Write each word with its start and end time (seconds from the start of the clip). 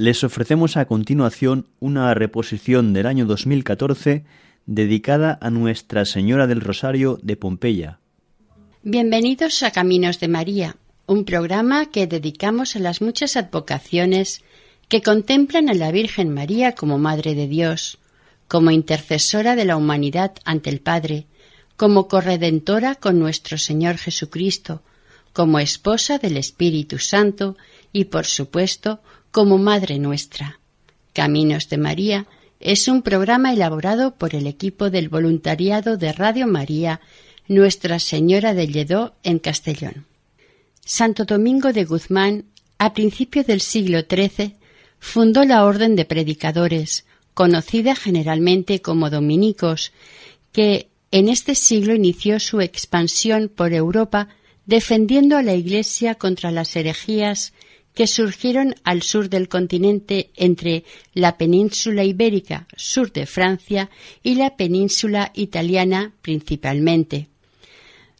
Les 0.00 0.24
ofrecemos 0.24 0.78
a 0.78 0.86
continuación 0.86 1.66
una 1.78 2.14
reposición 2.14 2.94
del 2.94 3.04
año 3.04 3.26
2014 3.26 4.24
dedicada 4.64 5.38
a 5.42 5.50
Nuestra 5.50 6.06
Señora 6.06 6.46
del 6.46 6.62
Rosario 6.62 7.18
de 7.22 7.36
Pompeya. 7.36 8.00
Bienvenidos 8.82 9.62
a 9.62 9.72
Caminos 9.72 10.18
de 10.18 10.28
María, 10.28 10.76
un 11.04 11.26
programa 11.26 11.90
que 11.90 12.06
dedicamos 12.06 12.76
a 12.76 12.78
las 12.78 13.02
muchas 13.02 13.36
advocaciones 13.36 14.42
que 14.88 15.02
contemplan 15.02 15.68
a 15.68 15.74
la 15.74 15.92
Virgen 15.92 16.32
María 16.32 16.74
como 16.74 16.96
Madre 16.96 17.34
de 17.34 17.46
Dios, 17.46 17.98
como 18.48 18.70
intercesora 18.70 19.54
de 19.54 19.66
la 19.66 19.76
humanidad 19.76 20.32
ante 20.46 20.70
el 20.70 20.80
Padre, 20.80 21.26
como 21.76 22.08
corredentora 22.08 22.94
con 22.94 23.18
nuestro 23.18 23.58
Señor 23.58 23.98
Jesucristo, 23.98 24.82
como 25.34 25.58
esposa 25.58 26.16
del 26.16 26.38
Espíritu 26.38 26.98
Santo 26.98 27.58
y, 27.92 28.06
por 28.06 28.24
supuesto, 28.24 29.00
como 29.30 29.58
Madre 29.58 29.98
nuestra. 29.98 30.60
Caminos 31.12 31.68
de 31.68 31.78
María 31.78 32.26
es 32.60 32.88
un 32.88 33.02
programa 33.02 33.52
elaborado 33.52 34.14
por 34.14 34.34
el 34.34 34.46
equipo 34.46 34.90
del 34.90 35.08
voluntariado 35.08 35.96
de 35.96 36.12
Radio 36.12 36.46
María 36.46 37.00
Nuestra 37.48 37.98
Señora 37.98 38.54
de 38.54 38.68
Lledó 38.68 39.14
en 39.22 39.38
Castellón. 39.38 40.06
Santo 40.84 41.24
Domingo 41.24 41.72
de 41.72 41.84
Guzmán, 41.84 42.44
a 42.78 42.92
principios 42.94 43.46
del 43.46 43.60
siglo 43.60 44.00
XIII, 44.00 44.56
fundó 44.98 45.44
la 45.44 45.64
Orden 45.64 45.96
de 45.96 46.04
Predicadores, 46.04 47.06
conocida 47.34 47.94
generalmente 47.94 48.82
como 48.82 49.10
dominicos, 49.10 49.92
que 50.52 50.88
en 51.10 51.28
este 51.28 51.54
siglo 51.54 51.94
inició 51.94 52.38
su 52.40 52.60
expansión 52.60 53.48
por 53.48 53.72
Europa 53.72 54.28
defendiendo 54.66 55.36
a 55.36 55.42
la 55.42 55.54
Iglesia 55.54 56.14
contra 56.14 56.50
las 56.50 56.76
herejías 56.76 57.52
que 57.94 58.06
surgieron 58.06 58.74
al 58.84 59.02
sur 59.02 59.28
del 59.28 59.48
continente 59.48 60.30
entre 60.36 60.84
la 61.12 61.36
península 61.36 62.04
ibérica, 62.04 62.66
sur 62.76 63.12
de 63.12 63.26
Francia, 63.26 63.90
y 64.22 64.34
la 64.34 64.56
península 64.56 65.32
italiana 65.34 66.12
principalmente. 66.22 67.28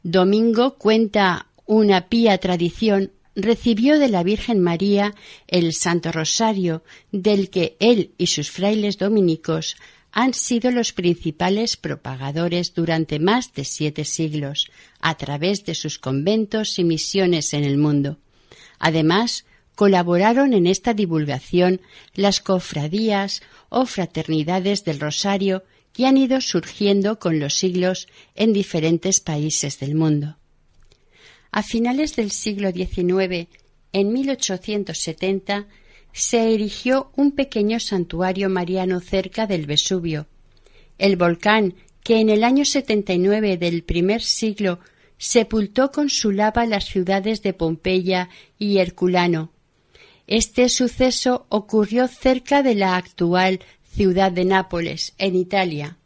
Domingo 0.02 0.76
cuenta 0.76 1.46
una 1.66 2.08
pía 2.08 2.38
tradición 2.38 3.12
recibió 3.36 3.98
de 3.98 4.08
la 4.08 4.22
Virgen 4.22 4.60
María 4.60 5.14
el 5.46 5.72
Santo 5.72 6.12
Rosario, 6.12 6.82
del 7.12 7.50
que 7.50 7.76
él 7.80 8.12
y 8.18 8.26
sus 8.26 8.50
frailes 8.50 8.98
dominicos 8.98 9.76
han 10.12 10.34
sido 10.34 10.70
los 10.72 10.92
principales 10.92 11.76
propagadores 11.76 12.74
durante 12.74 13.20
más 13.20 13.54
de 13.54 13.64
siete 13.64 14.04
siglos, 14.04 14.70
a 15.00 15.16
través 15.16 15.64
de 15.64 15.74
sus 15.74 15.98
conventos 15.98 16.78
y 16.78 16.84
misiones 16.84 17.54
en 17.54 17.64
el 17.64 17.78
mundo. 17.78 18.18
Además, 18.78 19.44
colaboraron 19.74 20.52
en 20.52 20.66
esta 20.66 20.94
divulgación 20.94 21.80
las 22.14 22.40
cofradías 22.40 23.42
o 23.68 23.86
fraternidades 23.86 24.84
del 24.84 25.00
Rosario 25.00 25.64
que 25.92 26.06
han 26.06 26.16
ido 26.16 26.40
surgiendo 26.40 27.18
con 27.18 27.40
los 27.40 27.54
siglos 27.54 28.08
en 28.34 28.52
diferentes 28.52 29.20
países 29.20 29.78
del 29.80 29.94
mundo. 29.94 30.36
A 31.50 31.62
finales 31.62 32.14
del 32.14 32.30
siglo 32.30 32.70
XIX, 32.70 33.48
en 33.92 34.12
1870, 34.12 35.66
se 36.12 36.54
erigió 36.54 37.10
un 37.16 37.32
pequeño 37.32 37.80
santuario 37.80 38.48
mariano 38.48 39.00
cerca 39.00 39.46
del 39.46 39.66
Vesubio. 39.66 40.26
El 40.98 41.16
volcán, 41.16 41.74
que 42.04 42.20
en 42.20 42.30
el 42.30 42.44
año 42.44 42.64
79 42.64 43.56
del 43.56 43.82
primer 43.82 44.22
siglo 44.22 44.78
sepultó 45.18 45.90
con 45.90 46.08
su 46.08 46.30
lava 46.30 46.66
las 46.66 46.86
ciudades 46.86 47.42
de 47.42 47.52
Pompeya 47.52 48.28
y 48.58 48.78
Herculano. 48.78 49.52
Este 50.30 50.68
suceso 50.68 51.46
ocurrió 51.48 52.06
cerca 52.06 52.62
de 52.62 52.76
la 52.76 52.96
actual 52.96 53.58
ciudad 53.92 54.30
de 54.30 54.44
Nápoles, 54.44 55.12
en 55.18 55.34
Italia. 55.34 55.96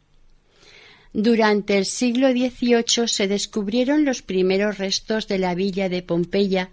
Durante 1.13 1.77
el 1.77 1.85
siglo 1.85 2.31
XVIII 2.31 3.07
se 3.07 3.27
descubrieron 3.27 4.03
los 4.03 4.23
primeros 4.23 4.79
restos 4.79 5.27
de 5.27 5.37
la 5.37 5.53
villa 5.53 5.89
de 5.89 6.01
Pompeya, 6.01 6.71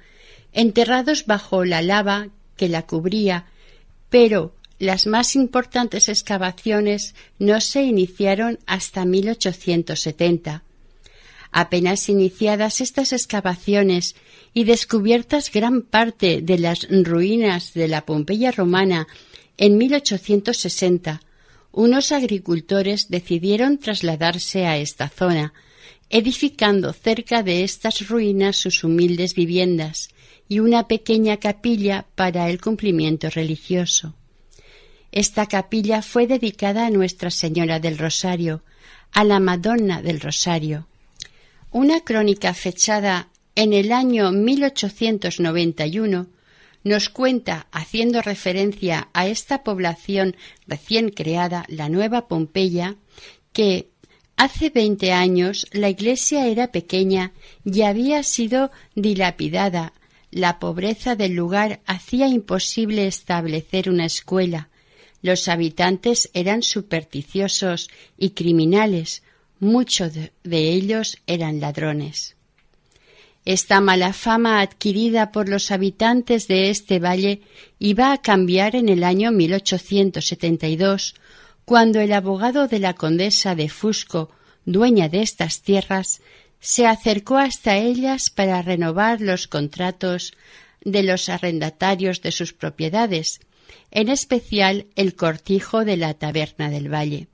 enterrados 0.54 1.26
bajo 1.26 1.66
la 1.66 1.82
lava 1.82 2.28
que 2.56 2.70
la 2.70 2.86
cubría, 2.86 3.44
pero 4.08 4.54
las 4.78 5.06
más 5.06 5.36
importantes 5.36 6.08
excavaciones 6.08 7.14
no 7.38 7.60
se 7.60 7.82
iniciaron 7.82 8.60
hasta 8.64 9.04
1870. 9.04 10.62
Apenas 11.52 12.08
iniciadas 12.08 12.80
estas 12.80 13.12
excavaciones 13.12 14.16
y 14.54 14.64
descubiertas 14.64 15.52
gran 15.52 15.82
parte 15.82 16.40
de 16.40 16.58
las 16.58 16.88
ruinas 16.88 17.74
de 17.74 17.88
la 17.88 18.06
Pompeya 18.06 18.50
romana 18.50 19.06
en 19.58 19.76
1860, 19.76 21.22
unos 21.70 22.10
agricultores 22.10 23.08
decidieron 23.10 23.78
trasladarse 23.78 24.66
a 24.66 24.78
esta 24.78 25.10
zona, 25.10 25.52
edificando 26.08 26.92
cerca 26.92 27.42
de 27.42 27.64
estas 27.64 28.08
ruinas 28.08 28.56
sus 28.56 28.82
humildes 28.82 29.34
viviendas 29.34 30.08
y 30.48 30.60
una 30.60 30.88
pequeña 30.88 31.36
capilla 31.36 32.06
para 32.14 32.48
el 32.50 32.60
cumplimiento 32.60 33.30
religioso. 33.30 34.14
Esta 35.12 35.46
capilla 35.46 36.00
fue 36.00 36.26
dedicada 36.26 36.86
a 36.86 36.90
Nuestra 36.90 37.30
Señora 37.30 37.78
del 37.78 37.98
Rosario, 37.98 38.62
a 39.12 39.24
la 39.24 39.38
Madonna 39.40 40.00
del 40.00 40.20
Rosario. 40.20 40.88
Una 41.72 42.00
crónica 42.00 42.52
fechada 42.52 43.30
en 43.54 43.72
el 43.72 43.92
año 43.92 44.30
1891 44.30 46.26
nos 46.84 47.08
cuenta, 47.08 47.66
haciendo 47.72 48.20
referencia 48.20 49.08
a 49.14 49.26
esta 49.26 49.62
población 49.62 50.36
recién 50.66 51.08
creada, 51.08 51.64
la 51.68 51.88
Nueva 51.88 52.28
Pompeya, 52.28 52.96
que 53.54 53.88
hace 54.36 54.68
veinte 54.68 55.12
años 55.12 55.66
la 55.72 55.88
iglesia 55.88 56.46
era 56.46 56.72
pequeña 56.72 57.32
y 57.64 57.80
había 57.80 58.22
sido 58.22 58.70
dilapidada. 58.94 59.94
La 60.30 60.58
pobreza 60.58 61.16
del 61.16 61.32
lugar 61.32 61.80
hacía 61.86 62.28
imposible 62.28 63.06
establecer 63.06 63.88
una 63.88 64.04
escuela. 64.04 64.68
Los 65.22 65.48
habitantes 65.48 66.28
eran 66.34 66.62
supersticiosos 66.62 67.88
y 68.18 68.30
criminales. 68.30 69.22
Muchos 69.62 70.12
de 70.12 70.72
ellos 70.72 71.18
eran 71.28 71.60
ladrones. 71.60 72.34
Esta 73.44 73.80
mala 73.80 74.12
fama 74.12 74.60
adquirida 74.60 75.30
por 75.30 75.48
los 75.48 75.70
habitantes 75.70 76.48
de 76.48 76.68
este 76.68 76.98
valle 76.98 77.42
iba 77.78 78.12
a 78.12 78.20
cambiar 78.20 78.74
en 78.74 78.88
el 78.88 79.04
año 79.04 79.30
1872, 79.30 81.14
cuando 81.64 82.00
el 82.00 82.12
abogado 82.12 82.66
de 82.66 82.80
la 82.80 82.94
condesa 82.94 83.54
de 83.54 83.68
Fusco, 83.68 84.30
dueña 84.64 85.08
de 85.08 85.22
estas 85.22 85.62
tierras, 85.62 86.22
se 86.58 86.88
acercó 86.88 87.36
hasta 87.36 87.76
ellas 87.76 88.30
para 88.30 88.62
renovar 88.62 89.20
los 89.20 89.46
contratos 89.46 90.32
de 90.84 91.04
los 91.04 91.28
arrendatarios 91.28 92.20
de 92.20 92.32
sus 92.32 92.52
propiedades, 92.52 93.38
en 93.92 94.08
especial 94.08 94.86
el 94.96 95.14
cortijo 95.14 95.84
de 95.84 95.98
la 95.98 96.14
taberna 96.14 96.68
del 96.68 96.92
valle. 96.92 97.28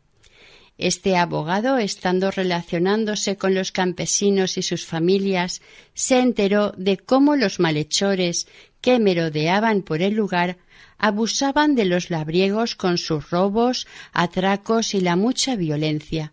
Este 0.79 1.17
abogado, 1.17 1.77
estando 1.79 2.31
relacionándose 2.31 3.37
con 3.37 3.53
los 3.53 3.73
campesinos 3.73 4.57
y 4.57 4.63
sus 4.63 4.87
familias, 4.87 5.61
se 5.93 6.21
enteró 6.21 6.73
de 6.77 6.97
cómo 6.97 7.35
los 7.35 7.59
malhechores 7.59 8.47
que 8.81 9.01
merodeaban 9.01 9.83
por 9.83 10.03
el 10.03 10.15
lugar 10.15 10.57
abusaban 10.97 11.75
de 11.75 11.85
los 11.85 12.11
labriegos 12.11 12.77
con 12.77 12.97
sus 12.97 13.31
robos, 13.31 13.89
atracos 14.13 14.95
y 14.95 15.01
la 15.01 15.17
mucha 15.17 15.57
violencia. 15.57 16.33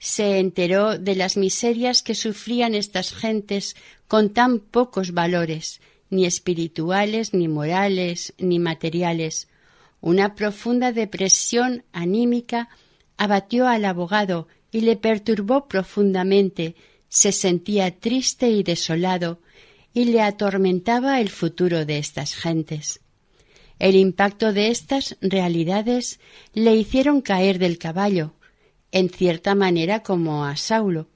Se 0.00 0.40
enteró 0.40 0.98
de 0.98 1.14
las 1.14 1.36
miserias 1.36 2.02
que 2.02 2.16
sufrían 2.16 2.74
estas 2.74 3.12
gentes 3.12 3.76
con 4.08 4.30
tan 4.30 4.58
pocos 4.58 5.12
valores, 5.12 5.80
ni 6.08 6.26
espirituales, 6.26 7.34
ni 7.34 7.46
morales, 7.46 8.34
ni 8.36 8.58
materiales. 8.58 9.46
Una 10.00 10.34
profunda 10.34 10.90
depresión 10.90 11.84
anímica 11.92 12.68
abatió 13.20 13.68
al 13.68 13.84
abogado 13.84 14.48
y 14.72 14.80
le 14.80 14.96
perturbó 14.96 15.68
profundamente, 15.68 16.74
se 17.10 17.32
sentía 17.32 17.94
triste 18.00 18.48
y 18.48 18.62
desolado 18.62 19.42
y 19.92 20.06
le 20.06 20.22
atormentaba 20.22 21.20
el 21.20 21.28
futuro 21.28 21.84
de 21.84 21.98
estas 21.98 22.34
gentes. 22.34 23.00
El 23.78 23.94
impacto 23.96 24.54
de 24.54 24.68
estas 24.68 25.18
realidades 25.20 26.18
le 26.54 26.74
hicieron 26.74 27.20
caer 27.20 27.58
del 27.58 27.76
caballo, 27.76 28.32
en 28.90 29.10
cierta 29.10 29.54
manera 29.54 30.02
como 30.02 30.46
a 30.46 30.56
Saulo. 30.56 31.08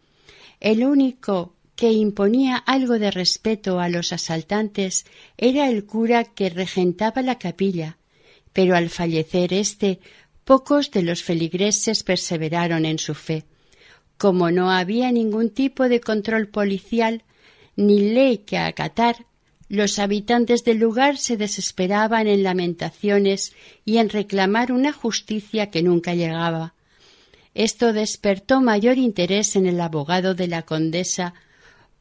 El 0.61 0.85
único 0.85 1.55
que 1.75 1.91
imponía 1.91 2.59
algo 2.59 2.99
de 2.99 3.12
respeto 3.12 3.81
a 3.81 3.89
los 3.89 4.12
asaltantes 4.12 5.06
era 5.39 5.71
el 5.71 5.87
cura 5.87 6.25
que 6.25 6.51
regentaba 6.51 7.23
la 7.23 7.39
capilla, 7.39 7.97
pero 8.53 8.77
al 8.77 8.91
fallecer 8.91 9.55
éste 9.55 10.01
pocos 10.44 10.91
de 10.91 11.02
los 11.02 11.23
feligreses 11.23 12.02
perseveraron 12.02 12.85
en 12.85 12.99
su 12.99 13.14
fe. 13.14 13.44
Como 14.19 14.50
no 14.50 14.70
había 14.70 15.11
ningún 15.11 15.50
tipo 15.50 15.88
de 15.88 16.00
control 16.00 16.49
policial 16.49 17.23
ni 17.76 18.12
ley 18.12 18.38
que 18.38 18.58
acatar, 18.58 19.26
los 19.69 19.99
habitantes 19.99 20.62
del 20.64 20.79
lugar 20.79 21.17
se 21.17 21.37
desesperaban 21.37 22.29
en 22.29 22.43
lamentaciones 22.43 23.52
y 23.85 23.96
en 23.99 24.11
reclamar 24.11 24.70
una 24.70 24.93
justicia 24.93 25.70
que 25.70 25.82
nunca 25.82 26.14
llegaba. 26.14 26.75
Esto 27.55 27.93
despertó 27.93 28.61
mayor 28.61 28.99
interés 28.99 29.56
en 29.56 29.67
el 29.67 29.81
abogado 29.81 30.35
de 30.35 30.49
la 30.49 30.62
condesa 30.62 31.35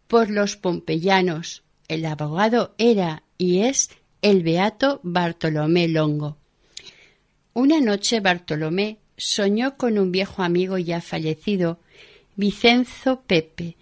por 0.08 0.30
los 0.30 0.58
pompeyanos. 0.58 1.64
El 1.88 2.06
abogado 2.06 2.76
era 2.78 3.24
y 3.38 3.60
es 3.60 3.90
el 4.22 4.44
beato 4.44 5.00
Bartolomé 5.04 5.88
Longo. 5.88 6.38
Una 7.54 7.80
noche 7.80 8.20
Bartolomé 8.20 8.98
soñó 9.16 9.78
con 9.78 10.00
un 10.00 10.12
viejo 10.12 10.42
amigo 10.42 10.80
ya 10.80 11.02
fallecido, 11.02 11.80
Vicenzo 12.36 13.22
Pepe, 13.28 13.78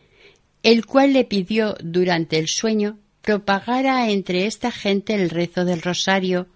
el 0.61 0.85
cual 0.85 1.13
le 1.13 1.23
pidió 1.23 1.77
durante 1.81 2.37
el 2.37 2.49
sueño 2.49 2.99
propagara 3.21 4.09
entre 4.09 4.45
esta 4.45 4.71
gente 4.71 5.15
el 5.15 5.29
rezo 5.29 5.63
del 5.63 5.81
rosario 5.81 6.47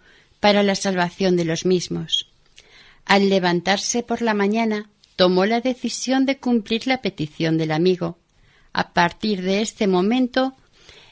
para 0.42 0.62
la 0.62 0.76
salvación 0.76 1.38
de 1.38 1.46
los 1.46 1.66
mismos. 1.66 2.30
Al 3.06 3.30
levantarse 3.30 4.04
por 4.04 4.22
la 4.22 4.34
mañana, 4.34 4.90
tomó 5.16 5.46
la 5.46 5.62
decisión 5.62 6.26
de 6.26 6.38
cumplir 6.38 6.86
la 6.86 7.02
petición 7.02 7.58
del 7.58 7.72
amigo. 7.72 8.18
A 8.74 8.92
partir 8.92 9.42
de 9.42 9.62
este 9.62 9.88
momento, 9.88 10.54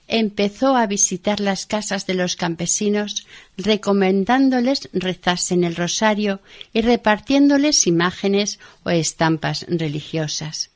empezó 0.08 0.76
a 0.76 0.88
visitar 0.88 1.40
las 1.40 1.66
casas 1.66 2.06
de 2.06 2.14
los 2.14 2.36
campesinos, 2.36 3.26
recomendándoles 3.58 4.90
rezasen 4.94 5.64
el 5.64 5.76
rosario 5.76 6.42
y 6.74 6.82
repartiéndoles 6.82 7.88
imágenes 7.88 8.60
o 8.84 8.90
estampas 8.90 9.66
religiosas. 9.70 10.72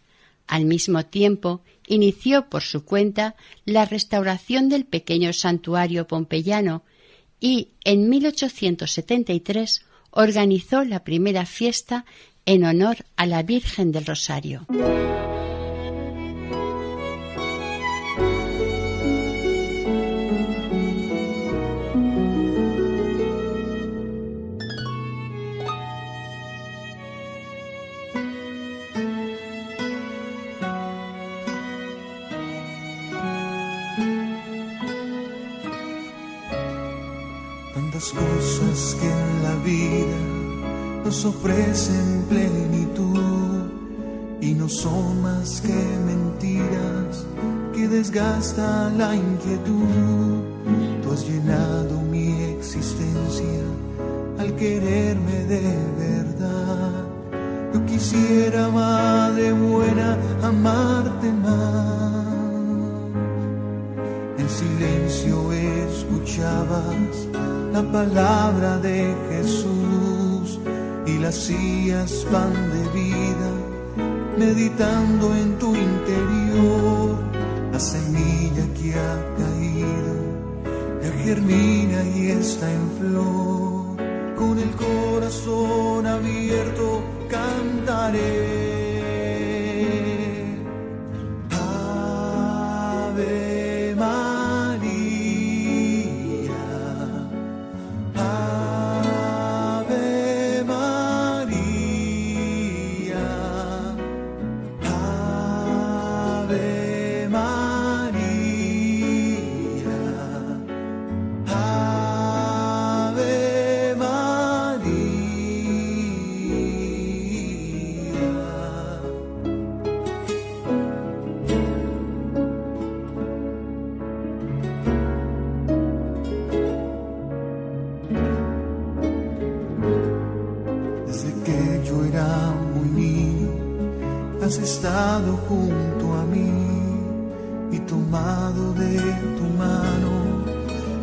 Al 0.48 0.66
mismo 0.66 1.06
tiempo, 1.06 1.62
inició 1.88 2.50
por 2.50 2.64
su 2.64 2.84
cuenta 2.86 3.36
la 3.66 3.86
restauración 3.86 4.70
del 4.70 4.86
pequeño 4.86 5.34
santuario 5.34 6.08
pompeyano 6.08 6.84
y 7.40 7.70
en 7.84 8.10
1873 8.10 9.86
organizó 10.12 10.84
la 10.84 11.04
primera 11.04 11.46
fiesta 11.46 12.06
en 12.46 12.64
honor 12.64 13.06
a 13.18 13.26
la 13.26 13.44
Virgen 13.44 13.92
del 13.92 14.06
Rosario. 14.06 14.66
Cosas 37.98 38.96
que 39.00 39.08
en 39.08 39.44
la 39.44 39.56
vida 39.64 40.20
nos 41.04 41.26
ofrecen 41.26 42.26
plenitud 42.30 43.72
y 44.40 44.54
no 44.54 44.70
son 44.70 45.24
más 45.24 45.62
que 45.62 45.74
mentiras 46.06 47.26
que 47.74 47.88
desgastan 47.88 49.00
la 49.00 49.16
inquietud. 49.16 50.44
Tú 51.02 51.12
has 51.12 51.28
llenado 51.28 52.00
mi 52.02 52.44
existencia 52.44 53.64
al 54.38 54.54
quererme 54.56 55.46
de 55.46 55.62
verdad. 55.98 57.04
Yo 57.74 57.84
quisiera, 57.88 58.70
madre 58.70 59.54
buena, 59.54 60.18
amarte 60.44 61.32
más. 61.32 62.28
En 64.38 64.48
silencio 64.48 65.52
escuchabas 65.52 67.17
palabra 67.98 68.78
de 68.78 69.16
Jesús 69.28 70.60
y 71.08 71.18
la 71.18 71.30
hacías 71.30 72.28
pan 72.32 72.54
de 72.74 72.84
vida, 73.02 73.50
meditando 74.38 75.36
en 75.36 75.58
tu 75.58 75.76
interior 75.76 77.18
la 77.72 77.80
semilla 77.80 78.66
que 78.78 78.94
ha 78.94 79.16
caído, 79.42 80.14
ya 81.02 81.12
germina 81.24 82.04
y 82.16 82.28
está 82.40 82.72
en 82.72 82.86
flor, 83.00 83.98
con 84.38 84.60
el 84.60 84.72
corazón 84.86 86.06
abierto 86.06 87.02
cantaré. 87.32 88.77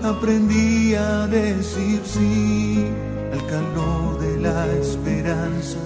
Aprendí 0.04 0.94
a 0.94 1.26
decir 1.26 2.00
sí 2.04 2.84
al 3.32 3.46
calor 3.46 4.20
de 4.20 4.40
la 4.40 4.66
esperanza. 4.74 5.78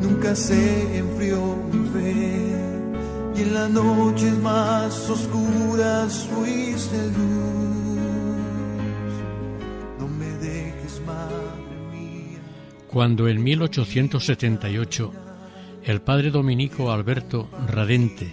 Nunca 0.00 0.34
se 0.34 0.98
enfrió 0.98 1.56
mi 1.72 1.88
fe 1.88 2.52
y 3.36 3.42
en 3.42 3.54
las 3.54 3.70
noches 3.70 4.36
más 4.38 5.10
oscuras 5.10 6.28
fuiste 6.32 6.96
luz. 7.16 7.68
No 9.98 10.08
me 10.08 10.26
dejes, 10.38 11.00
madre 11.06 11.36
mía. 11.92 12.40
Cuando 12.88 13.28
en 13.28 13.42
1878 13.42 15.27
el 15.88 16.02
padre 16.02 16.30
dominico 16.30 16.92
Alberto 16.92 17.48
Radente 17.66 18.30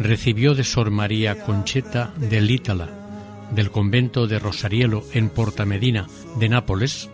recibió 0.00 0.56
de 0.56 0.64
Sor 0.64 0.90
María 0.90 1.44
Concheta 1.44 2.12
del 2.16 2.50
Ítala 2.50 2.88
del 3.52 3.70
convento 3.70 4.26
de 4.26 4.40
Rosarielo 4.40 5.04
en 5.12 5.28
Portamedina 5.28 6.08
de 6.40 6.48
Nápoles, 6.48 7.08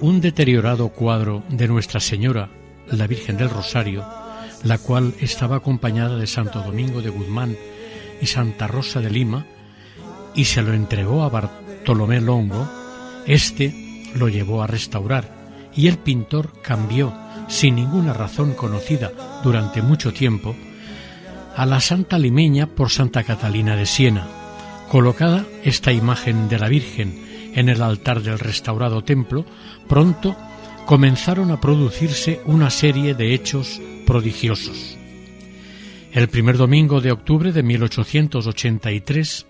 un 0.00 0.20
deteriorado 0.20 0.90
cuadro 0.90 1.42
de 1.48 1.68
Nuestra 1.68 2.00
Señora, 2.00 2.50
la 2.90 3.06
Virgen 3.06 3.38
del 3.38 3.48
Rosario, 3.48 4.04
la 4.62 4.76
cual 4.76 5.14
estaba 5.20 5.56
acompañada 5.56 6.18
de 6.18 6.26
Santo 6.26 6.60
Domingo 6.60 7.00
de 7.00 7.10
Guzmán 7.10 7.56
y 8.20 8.26
Santa 8.26 8.66
Rosa 8.66 9.00
de 9.00 9.08
Lima, 9.08 9.46
y 10.34 10.44
se 10.44 10.60
lo 10.60 10.74
entregó 10.74 11.22
a 11.22 11.30
Bartolomé 11.30 12.20
Longo, 12.20 12.68
éste 13.26 14.02
lo 14.14 14.28
llevó 14.28 14.62
a 14.62 14.66
restaurar 14.66 15.70
y 15.74 15.86
el 15.86 15.96
pintor 15.96 16.60
cambió, 16.60 17.14
sin 17.48 17.76
ninguna 17.76 18.12
razón 18.12 18.54
conocida 18.54 19.12
durante 19.42 19.82
mucho 19.82 20.12
tiempo, 20.12 20.56
a 21.56 21.64
la 21.66 21.80
Santa 21.80 22.18
Limeña 22.18 22.66
por 22.66 22.90
Santa 22.90 23.22
Catalina 23.22 23.76
de 23.76 23.86
Siena, 23.86 24.26
Colocada 24.88 25.44
esta 25.64 25.92
imagen 25.92 26.48
de 26.48 26.60
la 26.60 26.68
Virgen 26.68 27.52
en 27.54 27.68
el 27.68 27.82
altar 27.82 28.22
del 28.22 28.38
restaurado 28.38 29.02
templo, 29.02 29.44
pronto 29.88 30.36
comenzaron 30.84 31.50
a 31.50 31.60
producirse 31.60 32.40
una 32.44 32.70
serie 32.70 33.14
de 33.14 33.34
hechos 33.34 33.80
prodigiosos. 34.06 34.96
El 36.12 36.28
primer 36.28 36.56
domingo 36.56 37.00
de 37.00 37.10
octubre 37.10 37.50
de 37.50 37.64
1883, 37.64 39.46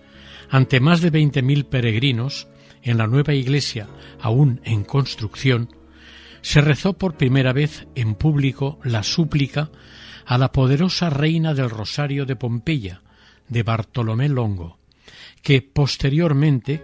ante 0.49 0.79
más 0.79 1.01
de 1.01 1.11
veinte 1.11 1.43
mil 1.43 1.65
peregrinos, 1.65 2.47
en 2.81 2.97
la 2.97 3.05
nueva 3.05 3.33
iglesia, 3.33 3.87
aún 4.19 4.59
en 4.63 4.83
construcción, 4.83 5.69
se 6.47 6.61
rezó 6.61 6.93
por 6.93 7.17
primera 7.17 7.51
vez 7.51 7.89
en 7.95 8.15
público 8.15 8.79
la 8.85 9.03
súplica 9.03 9.69
a 10.25 10.37
la 10.37 10.53
poderosa 10.53 11.09
reina 11.09 11.53
del 11.53 11.69
Rosario 11.69 12.25
de 12.25 12.37
Pompeya, 12.37 13.01
de 13.49 13.63
Bartolomé 13.63 14.29
Longo, 14.29 14.79
que 15.41 15.61
posteriormente 15.61 16.81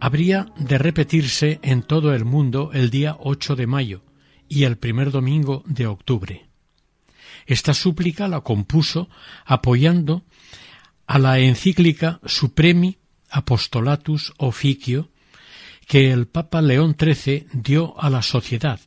habría 0.00 0.46
de 0.56 0.78
repetirse 0.78 1.60
en 1.60 1.82
todo 1.82 2.14
el 2.14 2.24
mundo 2.24 2.70
el 2.72 2.88
día 2.88 3.18
8 3.20 3.54
de 3.54 3.66
mayo 3.66 4.02
y 4.48 4.64
el 4.64 4.78
primer 4.78 5.10
domingo 5.10 5.62
de 5.66 5.86
octubre. 5.86 6.46
Esta 7.44 7.74
súplica 7.74 8.28
la 8.28 8.40
compuso 8.40 9.10
apoyando 9.44 10.24
a 11.06 11.18
la 11.18 11.38
encíclica 11.38 12.18
Supremi 12.24 12.96
Apostolatus 13.28 14.32
Officio 14.38 15.10
que 15.88 16.12
el 16.12 16.26
Papa 16.26 16.60
León 16.60 16.96
XIII 17.00 17.46
dio 17.54 17.98
a 17.98 18.10
la 18.10 18.20
sociedad, 18.20 18.78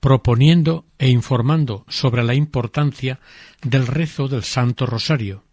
proponiendo 0.00 0.84
e 0.98 1.08
informando 1.08 1.84
sobre 1.88 2.24
la 2.24 2.34
importancia 2.34 3.20
del 3.62 3.86
rezo 3.86 4.26
del 4.26 4.42
Santo 4.42 4.84
Rosario. 4.84 5.44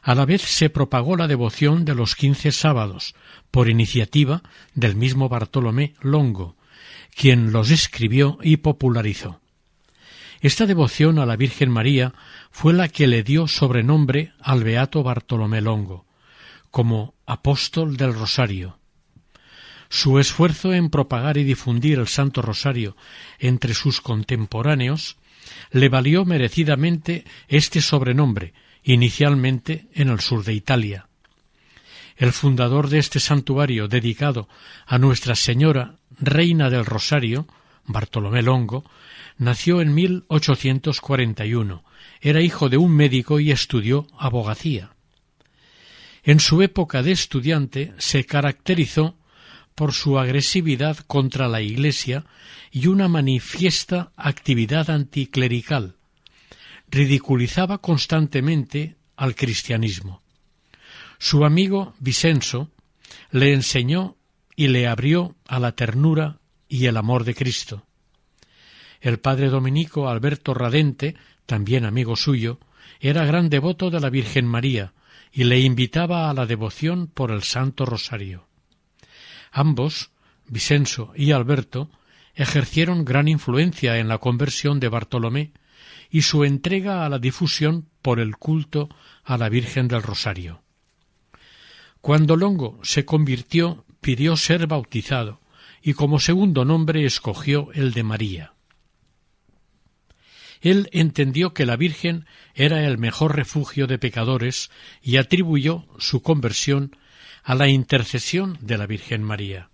A 0.00 0.14
la 0.14 0.24
vez 0.24 0.40
se 0.40 0.70
propagó 0.70 1.14
la 1.14 1.28
devoción 1.28 1.84
de 1.84 1.94
los 1.94 2.16
quince 2.16 2.52
sábados, 2.52 3.14
por 3.50 3.68
iniciativa 3.68 4.42
del 4.74 4.96
mismo 4.96 5.28
Bartolomé 5.28 5.92
Longo, 6.00 6.56
quien 7.14 7.52
los 7.52 7.70
escribió 7.70 8.38
y 8.42 8.56
popularizó. 8.56 9.40
Esta 10.40 10.64
devoción 10.64 11.18
a 11.18 11.26
la 11.26 11.36
Virgen 11.36 11.70
María 11.70 12.14
fue 12.50 12.72
la 12.72 12.88
que 12.88 13.06
le 13.06 13.22
dio 13.22 13.46
sobrenombre 13.46 14.32
al 14.40 14.64
beato 14.64 15.02
Bartolomé 15.02 15.60
Longo, 15.60 16.06
como 16.70 17.14
apóstol 17.26 17.98
del 17.98 18.14
Rosario. 18.14 18.78
Su 19.88 20.18
esfuerzo 20.18 20.72
en 20.72 20.90
propagar 20.90 21.36
y 21.36 21.44
difundir 21.44 21.98
el 21.98 22.08
Santo 22.08 22.42
Rosario 22.42 22.96
entre 23.38 23.74
sus 23.74 24.00
contemporáneos 24.00 25.16
le 25.70 25.88
valió 25.88 26.24
merecidamente 26.24 27.24
este 27.48 27.80
sobrenombre, 27.80 28.52
inicialmente 28.82 29.86
en 29.94 30.08
el 30.08 30.20
sur 30.20 30.44
de 30.44 30.54
Italia. 30.54 31.08
El 32.16 32.32
fundador 32.32 32.88
de 32.88 32.98
este 32.98 33.20
santuario 33.20 33.88
dedicado 33.88 34.48
a 34.86 34.98
Nuestra 34.98 35.34
Señora, 35.34 35.96
Reina 36.18 36.70
del 36.70 36.86
Rosario, 36.86 37.46
Bartolomé 37.84 38.42
Longo, 38.42 38.84
nació 39.36 39.80
en 39.80 39.94
1841. 39.94 41.84
Era 42.20 42.40
hijo 42.40 42.68
de 42.68 42.78
un 42.78 42.92
médico 42.92 43.38
y 43.38 43.50
estudió 43.50 44.06
abogacía. 44.18 44.90
En 46.24 46.40
su 46.40 46.62
época 46.62 47.02
de 47.02 47.12
estudiante 47.12 47.94
se 47.98 48.24
caracterizó 48.24 49.16
por 49.76 49.92
su 49.92 50.18
agresividad 50.18 50.96
contra 51.06 51.46
la 51.46 51.60
Iglesia 51.60 52.24
y 52.72 52.88
una 52.88 53.06
manifiesta 53.06 54.10
actividad 54.16 54.90
anticlerical. 54.90 55.96
Ridiculizaba 56.90 57.78
constantemente 57.78 58.96
al 59.16 59.34
cristianismo. 59.34 60.22
Su 61.18 61.44
amigo 61.44 61.94
Vicenzo 62.00 62.70
le 63.30 63.52
enseñó 63.52 64.16
y 64.56 64.68
le 64.68 64.88
abrió 64.88 65.36
a 65.46 65.60
la 65.60 65.72
ternura 65.72 66.38
y 66.68 66.86
el 66.86 66.96
amor 66.96 67.24
de 67.24 67.34
Cristo. 67.34 67.86
El 69.00 69.18
padre 69.18 69.48
dominico 69.48 70.08
Alberto 70.08 70.54
Radente, 70.54 71.16
también 71.44 71.84
amigo 71.84 72.16
suyo, 72.16 72.58
era 72.98 73.26
gran 73.26 73.50
devoto 73.50 73.90
de 73.90 74.00
la 74.00 74.08
Virgen 74.08 74.46
María 74.46 74.94
y 75.32 75.44
le 75.44 75.60
invitaba 75.60 76.30
a 76.30 76.34
la 76.34 76.46
devoción 76.46 77.08
por 77.08 77.30
el 77.30 77.42
Santo 77.42 77.84
Rosario. 77.84 78.46
Ambos, 79.52 80.10
Vicenzo 80.46 81.12
y 81.16 81.32
Alberto, 81.32 81.90
ejercieron 82.34 83.04
gran 83.04 83.28
influencia 83.28 83.98
en 83.98 84.08
la 84.08 84.18
conversión 84.18 84.78
de 84.78 84.88
Bartolomé 84.88 85.52
y 86.10 86.22
su 86.22 86.44
entrega 86.44 87.04
a 87.04 87.08
la 87.08 87.18
difusión 87.18 87.88
por 88.02 88.20
el 88.20 88.36
culto 88.36 88.88
a 89.24 89.38
la 89.38 89.48
Virgen 89.48 89.88
del 89.88 90.02
Rosario. 90.02 90.62
Cuando 92.00 92.36
Longo 92.36 92.78
se 92.82 93.04
convirtió, 93.04 93.84
pidió 94.00 94.36
ser 94.36 94.66
bautizado 94.66 95.40
y 95.82 95.94
como 95.94 96.20
segundo 96.20 96.64
nombre 96.64 97.04
escogió 97.04 97.72
el 97.72 97.92
de 97.92 98.02
María. 98.02 98.52
Él 100.60 100.88
entendió 100.92 101.54
que 101.54 101.66
la 101.66 101.76
Virgen 101.76 102.26
era 102.54 102.84
el 102.84 102.98
mejor 102.98 103.36
refugio 103.36 103.86
de 103.86 103.98
pecadores 103.98 104.70
y 105.02 105.16
atribuyó 105.16 105.86
su 105.98 106.22
conversión 106.22 106.96
a 107.46 107.54
la 107.54 107.68
intercesión 107.68 108.58
de 108.60 108.76
la 108.76 108.88
Virgen 108.88 109.22
María. 109.22 109.70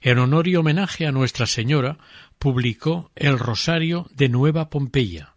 En 0.00 0.18
honor 0.18 0.48
y 0.48 0.56
homenaje 0.56 1.06
a 1.06 1.12
Nuestra 1.12 1.46
Señora, 1.46 1.98
publicó 2.40 3.12
el 3.14 3.38
Rosario 3.38 4.10
de 4.12 4.28
Nueva 4.28 4.70
Pompeya. 4.70 5.34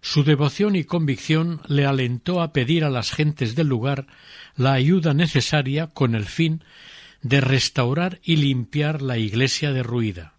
Su 0.00 0.22
devoción 0.22 0.76
y 0.76 0.84
convicción 0.84 1.60
le 1.66 1.84
alentó 1.84 2.42
a 2.42 2.52
pedir 2.52 2.84
a 2.84 2.90
las 2.90 3.10
gentes 3.10 3.56
del 3.56 3.66
lugar 3.66 4.06
la 4.54 4.72
ayuda 4.72 5.14
necesaria 5.14 5.88
con 5.88 6.14
el 6.14 6.26
fin 6.26 6.62
de 7.22 7.40
restaurar 7.40 8.20
y 8.22 8.36
limpiar 8.36 9.02
la 9.02 9.18
iglesia 9.18 9.72
derruida. 9.72 10.34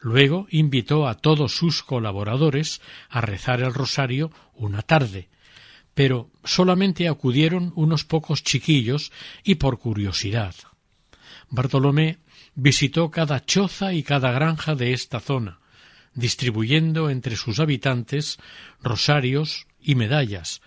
Luego 0.00 0.46
invitó 0.48 1.06
a 1.06 1.16
todos 1.16 1.54
sus 1.54 1.82
colaboradores 1.82 2.80
a 3.10 3.20
rezar 3.20 3.60
el 3.60 3.74
rosario 3.74 4.32
una 4.54 4.80
tarde, 4.80 5.28
pero 5.98 6.30
solamente 6.44 7.08
acudieron 7.08 7.72
unos 7.74 8.04
pocos 8.04 8.44
chiquillos 8.44 9.10
y 9.42 9.56
por 9.56 9.80
curiosidad. 9.80 10.54
Bartolomé 11.50 12.18
visitó 12.54 13.10
cada 13.10 13.44
choza 13.44 13.92
y 13.92 14.04
cada 14.04 14.30
granja 14.30 14.76
de 14.76 14.92
esta 14.92 15.18
zona, 15.18 15.58
distribuyendo 16.14 17.10
entre 17.10 17.34
sus 17.34 17.58
habitantes 17.58 18.38
rosarios 18.80 19.66
y 19.80 19.96
medallas, 19.96 20.62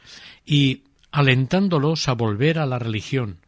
y 0.45 0.83
alentándolos 1.11 2.09
a 2.09 2.11
volver 2.11 2.59
a 2.59 2.65
la 2.65 2.77
religión. 2.77 3.39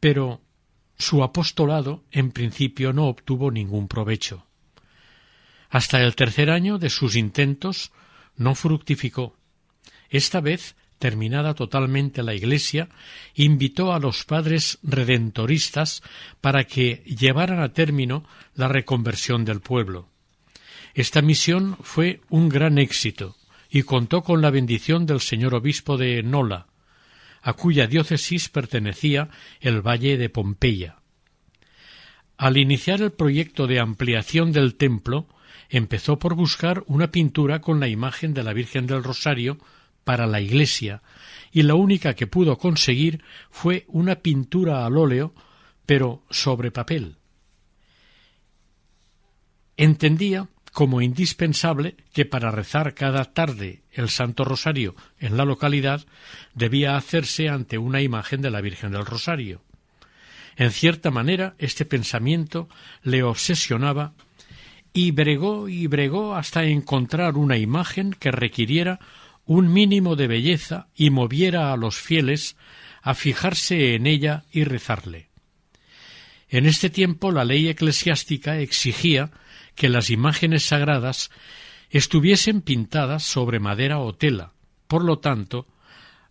Pero 0.00 0.42
su 0.98 1.22
apostolado 1.22 2.02
en 2.10 2.32
principio 2.32 2.92
no 2.92 3.06
obtuvo 3.06 3.52
ningún 3.52 3.86
provecho. 3.86 4.44
Hasta 5.68 6.02
el 6.02 6.16
tercer 6.16 6.50
año 6.50 6.78
de 6.78 6.90
sus 6.90 7.14
intentos 7.14 7.92
no 8.34 8.56
fructificó. 8.56 9.36
Esta 10.10 10.40
vez, 10.40 10.74
terminada 10.98 11.54
totalmente 11.54 12.22
la 12.22 12.34
Iglesia, 12.34 12.88
invitó 13.34 13.94
a 13.94 14.00
los 14.00 14.24
padres 14.24 14.78
redentoristas 14.82 16.02
para 16.40 16.64
que 16.64 17.02
llevaran 17.06 17.60
a 17.60 17.72
término 17.72 18.24
la 18.54 18.68
reconversión 18.68 19.44
del 19.44 19.60
pueblo. 19.60 20.08
Esta 20.94 21.22
misión 21.22 21.78
fue 21.80 22.20
un 22.28 22.48
gran 22.48 22.76
éxito 22.78 23.36
y 23.70 23.82
contó 23.84 24.22
con 24.22 24.42
la 24.42 24.50
bendición 24.50 25.06
del 25.06 25.20
señor 25.20 25.54
obispo 25.54 25.96
de 25.96 26.22
Nola, 26.24 26.66
a 27.40 27.52
cuya 27.52 27.86
diócesis 27.86 28.48
pertenecía 28.48 29.30
el 29.60 29.80
valle 29.80 30.18
de 30.18 30.28
Pompeya. 30.28 30.96
Al 32.36 32.56
iniciar 32.56 33.00
el 33.00 33.12
proyecto 33.12 33.66
de 33.66 33.78
ampliación 33.78 34.50
del 34.50 34.74
templo, 34.74 35.28
empezó 35.68 36.18
por 36.18 36.34
buscar 36.34 36.82
una 36.86 37.10
pintura 37.10 37.60
con 37.60 37.78
la 37.78 37.88
imagen 37.88 38.34
de 38.34 38.42
la 38.42 38.52
Virgen 38.52 38.86
del 38.86 39.04
Rosario 39.04 39.58
para 40.04 40.26
la 40.26 40.40
iglesia, 40.40 41.02
y 41.52 41.62
la 41.62 41.74
única 41.74 42.14
que 42.14 42.26
pudo 42.26 42.58
conseguir 42.58 43.22
fue 43.50 43.84
una 43.88 44.16
pintura 44.16 44.86
al 44.86 44.96
óleo, 44.96 45.34
pero 45.86 46.22
sobre 46.30 46.70
papel. 46.70 47.16
Entendía 49.76 50.48
como 50.72 51.00
indispensable 51.00 51.96
que 52.12 52.24
para 52.24 52.50
rezar 52.50 52.94
cada 52.94 53.24
tarde 53.32 53.82
el 53.90 54.08
Santo 54.08 54.44
Rosario 54.44 54.94
en 55.18 55.36
la 55.36 55.44
localidad 55.44 56.06
debía 56.54 56.96
hacerse 56.96 57.48
ante 57.48 57.78
una 57.78 58.02
imagen 58.02 58.40
de 58.40 58.50
la 58.50 58.60
Virgen 58.60 58.92
del 58.92 59.06
Rosario. 59.06 59.62
En 60.56 60.70
cierta 60.70 61.10
manera, 61.10 61.54
este 61.58 61.84
pensamiento 61.84 62.68
le 63.02 63.22
obsesionaba 63.22 64.12
y 64.92 65.12
bregó 65.12 65.68
y 65.68 65.86
bregó 65.86 66.34
hasta 66.34 66.64
encontrar 66.64 67.36
una 67.36 67.56
imagen 67.56 68.12
que 68.12 68.30
requiriera 68.30 69.00
un 69.44 69.72
mínimo 69.72 70.16
de 70.16 70.26
belleza 70.26 70.88
y 70.94 71.10
moviera 71.10 71.72
a 71.72 71.76
los 71.76 71.96
fieles 71.96 72.56
a 73.02 73.14
fijarse 73.14 73.94
en 73.94 74.06
ella 74.06 74.44
y 74.52 74.64
rezarle. 74.64 75.28
En 76.48 76.66
este 76.66 76.90
tiempo 76.90 77.30
la 77.30 77.44
ley 77.44 77.68
eclesiástica 77.68 78.58
exigía 78.58 79.30
que 79.74 79.88
las 79.88 80.10
imágenes 80.10 80.66
sagradas 80.66 81.30
estuviesen 81.90 82.60
pintadas 82.60 83.22
sobre 83.22 83.60
madera 83.60 83.98
o 83.98 84.14
tela, 84.14 84.52
por 84.86 85.04
lo 85.04 85.18
tanto, 85.18 85.66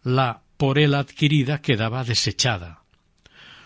la 0.03 0.41
por 0.57 0.77
él 0.77 0.93
adquirida 0.93 1.61
quedaba 1.61 2.03
desechada. 2.03 2.83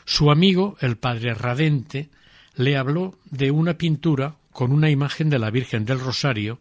Su 0.05 0.29
amigo, 0.29 0.77
el 0.79 0.97
padre 0.97 1.33
Radente, 1.33 2.09
le 2.55 2.77
habló 2.77 3.17
de 3.31 3.51
una 3.51 3.75
pintura 3.77 4.35
con 4.51 4.71
una 4.71 4.89
imagen 4.89 5.29
de 5.29 5.39
la 5.39 5.49
Virgen 5.49 5.85
del 5.85 5.99
Rosario 5.99 6.59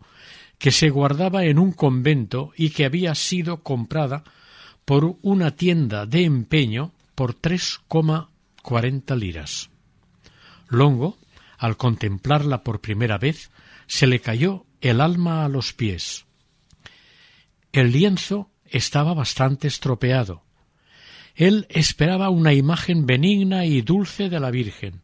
que 0.62 0.71
se 0.71 0.90
guardaba 0.90 1.45
en 1.45 1.59
un 1.59 1.73
convento 1.73 2.52
y 2.57 2.71
que 2.71 2.85
había 2.85 3.16
sido 3.16 3.64
comprada 3.64 4.23
por 4.85 5.16
una 5.21 5.57
tienda 5.57 6.07
de 6.07 6.23
empeño 6.23 6.92
por 7.16 7.35
tres 7.35 7.81
coma 7.88 8.31
cuarenta 8.62 9.16
liras. 9.16 9.71
Longo, 10.69 11.19
al 11.59 11.76
contemplarla 11.76 12.62
por 12.62 12.81
primera 12.81 13.19
vez, 13.19 13.50
se 13.88 14.07
le 14.07 14.21
cayó 14.21 14.64
el 14.81 15.00
alma 15.00 15.45
a 15.45 15.49
los 15.49 15.73
pies. 15.73 16.26
El 17.73 17.90
lienzo 17.90 18.49
estaba 18.64 19.14
bastante 19.14 19.66
estropeado. 19.66 20.45
Él 21.35 21.66
esperaba 21.71 22.31
una 22.31 22.52
imagen 22.52 23.04
benigna 23.04 23.66
y 23.66 23.83
dulce 23.83 24.28
de 24.28 24.38
la 24.38 24.52
Virgen, 24.52 25.00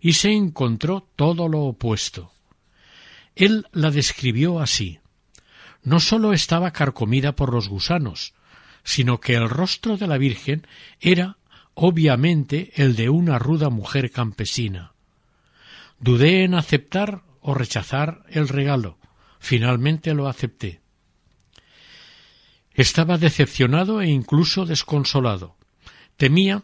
y 0.00 0.12
se 0.12 0.30
encontró 0.30 1.08
todo 1.16 1.48
lo 1.48 1.62
opuesto. 1.62 2.30
Él 3.34 3.66
la 3.72 3.90
describió 3.90 4.60
así. 4.60 5.00
No 5.82 6.00
sólo 6.00 6.32
estaba 6.32 6.72
carcomida 6.72 7.34
por 7.34 7.52
los 7.52 7.68
gusanos, 7.68 8.34
sino 8.84 9.20
que 9.20 9.34
el 9.34 9.48
rostro 9.48 9.96
de 9.96 10.06
la 10.06 10.18
Virgen 10.18 10.66
era 11.00 11.38
obviamente 11.74 12.72
el 12.76 12.96
de 12.96 13.08
una 13.08 13.38
ruda 13.38 13.70
mujer 13.70 14.10
campesina. 14.10 14.92
Dudé 15.98 16.44
en 16.44 16.54
aceptar 16.54 17.22
o 17.40 17.54
rechazar 17.54 18.24
el 18.28 18.48
regalo. 18.48 18.98
Finalmente 19.38 20.14
lo 20.14 20.28
acepté. 20.28 20.80
Estaba 22.74 23.18
decepcionado 23.18 24.00
e 24.00 24.08
incluso 24.08 24.66
desconsolado. 24.66 25.56
Temía 26.16 26.62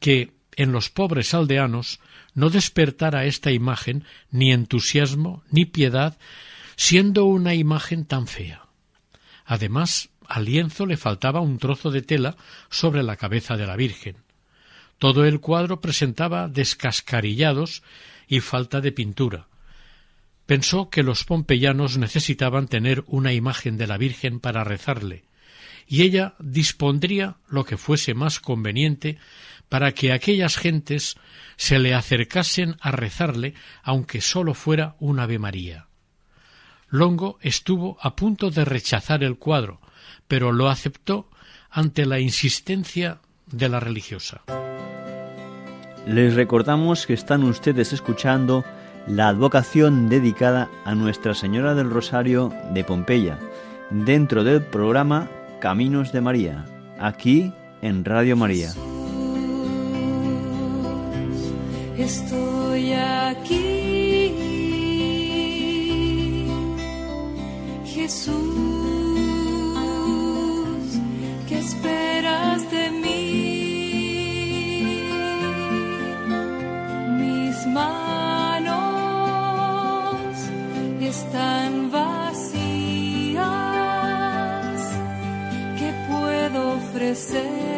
que 0.00 0.32
en 0.58 0.72
los 0.72 0.90
pobres 0.90 1.34
aldeanos 1.34 2.00
no 2.34 2.50
despertara 2.50 3.26
esta 3.26 3.52
imagen 3.52 4.04
ni 4.32 4.52
entusiasmo 4.52 5.44
ni 5.50 5.64
piedad, 5.64 6.18
siendo 6.76 7.26
una 7.26 7.54
imagen 7.54 8.04
tan 8.04 8.26
fea. 8.26 8.66
Además, 9.46 10.10
al 10.26 10.46
lienzo 10.46 10.84
le 10.84 10.96
faltaba 10.96 11.40
un 11.40 11.58
trozo 11.58 11.92
de 11.92 12.02
tela 12.02 12.36
sobre 12.70 13.04
la 13.04 13.16
cabeza 13.16 13.56
de 13.56 13.68
la 13.68 13.76
Virgen. 13.76 14.16
Todo 14.98 15.24
el 15.24 15.38
cuadro 15.38 15.80
presentaba 15.80 16.48
descascarillados 16.48 17.84
y 18.26 18.40
falta 18.40 18.80
de 18.80 18.90
pintura. 18.90 19.46
Pensó 20.44 20.90
que 20.90 21.04
los 21.04 21.22
pompeyanos 21.22 21.98
necesitaban 21.98 22.66
tener 22.66 23.04
una 23.06 23.32
imagen 23.32 23.78
de 23.78 23.86
la 23.86 23.96
Virgen 23.96 24.40
para 24.40 24.64
rezarle, 24.64 25.22
y 25.86 26.02
ella 26.02 26.34
dispondría 26.40 27.36
lo 27.48 27.64
que 27.64 27.76
fuese 27.76 28.12
más 28.14 28.40
conveniente 28.40 29.18
para 29.68 29.92
que 29.92 30.12
aquellas 30.12 30.56
gentes 30.56 31.16
se 31.56 31.78
le 31.78 31.94
acercasen 31.94 32.76
a 32.80 32.90
rezarle, 32.90 33.54
aunque 33.82 34.20
sólo 34.20 34.54
fuera 34.54 34.96
un 34.98 35.20
Ave 35.20 35.38
María. 35.38 35.88
Longo 36.88 37.38
estuvo 37.42 37.98
a 38.00 38.16
punto 38.16 38.50
de 38.50 38.64
rechazar 38.64 39.22
el 39.22 39.36
cuadro, 39.36 39.80
pero 40.26 40.52
lo 40.52 40.68
aceptó 40.68 41.28
ante 41.70 42.06
la 42.06 42.18
insistencia 42.18 43.20
de 43.46 43.68
la 43.68 43.80
religiosa. 43.80 44.42
Les 46.06 46.34
recordamos 46.34 47.06
que 47.06 47.12
están 47.12 47.44
ustedes 47.44 47.92
escuchando 47.92 48.64
la 49.06 49.28
advocación 49.28 50.08
dedicada 50.08 50.70
a 50.84 50.94
Nuestra 50.94 51.34
Señora 51.34 51.74
del 51.74 51.90
Rosario 51.90 52.52
de 52.72 52.84
Pompeya, 52.84 53.38
dentro 53.90 54.44
del 54.44 54.62
programa 54.62 55.28
Caminos 55.60 56.12
de 56.12 56.20
María, 56.20 56.64
aquí 56.98 57.52
en 57.82 58.04
Radio 58.04 58.36
María. 58.36 58.72
Estoy 61.98 62.92
aquí, 62.92 64.32
Jesús, 67.84 68.36
¿qué 71.48 71.58
esperas 71.58 72.70
de 72.70 72.90
mí? 73.02 73.18
Mis 77.18 77.66
manos 77.66 78.68
están 81.00 81.90
vacías, 81.90 83.40
¿qué 85.76 85.92
puedo 86.08 86.76
ofrecerte? 86.76 87.77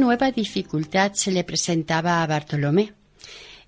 nueva 0.00 0.32
dificultad 0.32 1.12
se 1.12 1.30
le 1.30 1.44
presentaba 1.44 2.22
a 2.22 2.26
Bartolomé. 2.26 2.94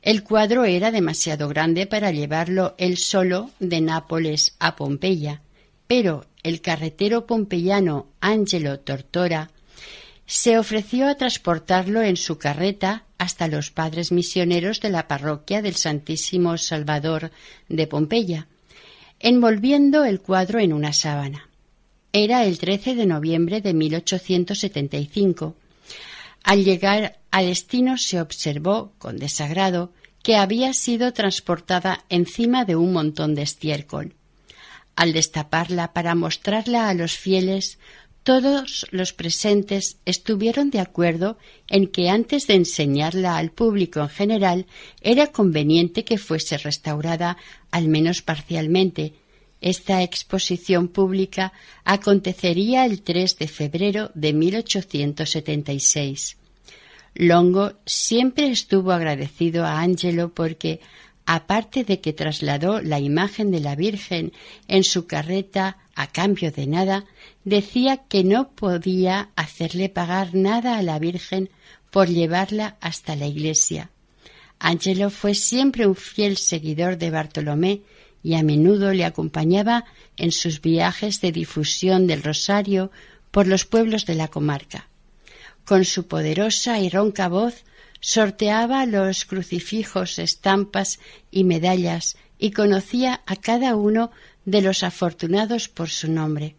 El 0.01 0.25
cuadro 0.25 0.65
era 0.65 0.91
demasiado 0.91 1.49
grande 1.49 1.87
para 1.87 2.11
llevarlo 2.11 2.75
él 2.79 2.97
solo 2.97 3.51
de 3.61 3.81
Nápoles 3.81 4.57
a 4.59 4.75
Pompeya, 4.75 5.43
pero 5.87 6.27
el 6.43 6.61
carretero 6.61 7.27
pompeyano 7.27 8.09
Angelo 8.21 8.81
Tortora 8.81 9.51
se 10.27 10.59
ofreció 10.59 11.07
a 11.07 11.15
transportarlo 11.17 12.03
en 12.03 12.17
su 12.17 12.39
carreta 12.39 13.05
hasta 13.19 13.47
los 13.47 13.71
padres 13.71 14.11
misioneros 14.11 14.81
de 14.81 14.91
la 14.91 15.07
parroquia 15.07 15.63
del 15.63 15.77
Santísimo 15.77 16.59
Salvador 16.59 17.31
de 17.69 17.87
Pompeya, 17.87 18.49
envolviendo 19.21 20.05
el 20.05 20.21
cuadro 20.21 20.59
en 20.59 20.73
una 20.73 20.93
sábana. 20.93 21.49
Era 22.13 22.45
el 22.45 22.59
13 22.59 22.95
de 22.95 23.07
noviembre 23.07 23.61
de 23.61 23.73
1875. 23.73 25.55
Al 26.45 26.65
llegar 26.65 27.21
a 27.31 27.43
destino 27.43 27.99
se 27.99 28.21
observó 28.21 28.93
con 28.99 29.19
desagrado 29.19 29.93
que 30.23 30.37
había 30.37 30.73
sido 30.73 31.13
transportada 31.13 32.05
encima 32.09 32.65
de 32.65 32.77
un 32.77 32.93
montón 32.93 33.35
de 33.35 33.43
estiércol. 33.43 34.15
Al 34.95 35.13
destaparla 35.13 35.93
para 35.93 36.15
mostrarla 36.15 36.89
a 36.89 36.95
los 36.95 37.17
fieles, 37.17 37.79
todos 38.23 38.87
los 38.91 39.13
presentes 39.13 39.97
estuvieron 40.05 40.71
de 40.71 40.79
acuerdo 40.79 41.39
en 41.69 41.89
que 41.89 42.09
antes 42.09 42.47
de 42.47 42.55
enseñarla 42.55 43.37
al 43.37 43.51
público 43.51 44.01
en 44.01 44.09
general 44.09 44.67
era 45.01 45.29
conveniente 45.29 46.05
que 46.05 46.19
fuese 46.19 46.57
restaurada 46.59 47.37
al 47.73 47.89
menos 47.89 48.23
parcialmente. 48.23 49.15
Esta 49.63 50.03
exposición 50.03 50.89
pública 50.89 51.55
acontecería 51.85 52.85
el 52.85 53.03
3 53.03 53.39
de 53.39 53.47
febrero 53.47 54.11
de 54.15 54.33
1876. 54.33 56.37
Longo 57.15 57.75
siempre 57.87 58.51
estuvo 58.51 58.91
agradecido 58.91 59.65
a 59.65 59.81
Angelo 59.81 60.35
porque, 60.35 60.81
aparte 61.27 61.85
de 61.85 62.01
que 62.01 62.13
trasladó 62.13 62.83
la 62.83 62.99
imagen 62.99 63.53
de 63.53 63.61
la 63.61 63.77
Virgen 63.77 64.33
en 64.67 64.83
su 64.83 65.07
carreta 65.07 65.79
a 65.95 66.09
cambio 66.09 66.51
de 66.51 66.67
nada, 66.67 67.05
decía 67.45 67.99
que 68.09 68.25
no 68.25 68.51
podía 68.51 69.31
hacerle 69.37 69.89
pagar 69.89 70.35
nada 70.35 70.77
a 70.77 70.83
la 70.83 70.99
Virgen 70.99 71.51
por 71.93 72.09
llevarla 72.09 72.79
hasta 72.81 73.15
la 73.15 73.29
iglesia. 73.29 73.91
Angelo 74.59 75.11
fue 75.11 75.37
siempre 75.37 75.87
un 75.87 75.95
fiel 75.95 76.37
seguidor 76.37 76.99
de 76.99 77.11
Bartolomé 77.11 77.83
y 78.23 78.35
a 78.35 78.43
menudo 78.43 78.93
le 78.93 79.05
acompañaba 79.05 79.85
en 80.17 80.33
sus 80.33 80.61
viajes 80.61 81.21
de 81.21 81.33
difusión 81.33 82.07
del 82.07 82.23
rosario 82.23 82.91
por 83.31 83.47
los 83.47 83.65
pueblos 83.65 84.07
de 84.07 84.15
la 84.15 84.29
comarca. 84.29 84.89
Con 85.65 85.85
su 85.85 86.07
poderosa 86.07 86.79
y 86.81 86.89
ronca 86.89 87.29
voz 87.29 87.65
sorteaba 88.01 88.85
los 88.87 89.25
crucifijos, 89.25 90.19
estampas 90.19 90.99
y 91.31 91.45
medallas 91.45 92.17
y 92.39 92.51
conocía 92.51 93.23
a 93.27 93.37
cada 93.37 93.77
uno 93.77 94.11
de 94.45 94.61
los 94.61 94.83
afortunados 94.83 95.69
por 95.69 95.89
su 95.89 96.11
nombre. 96.11 96.57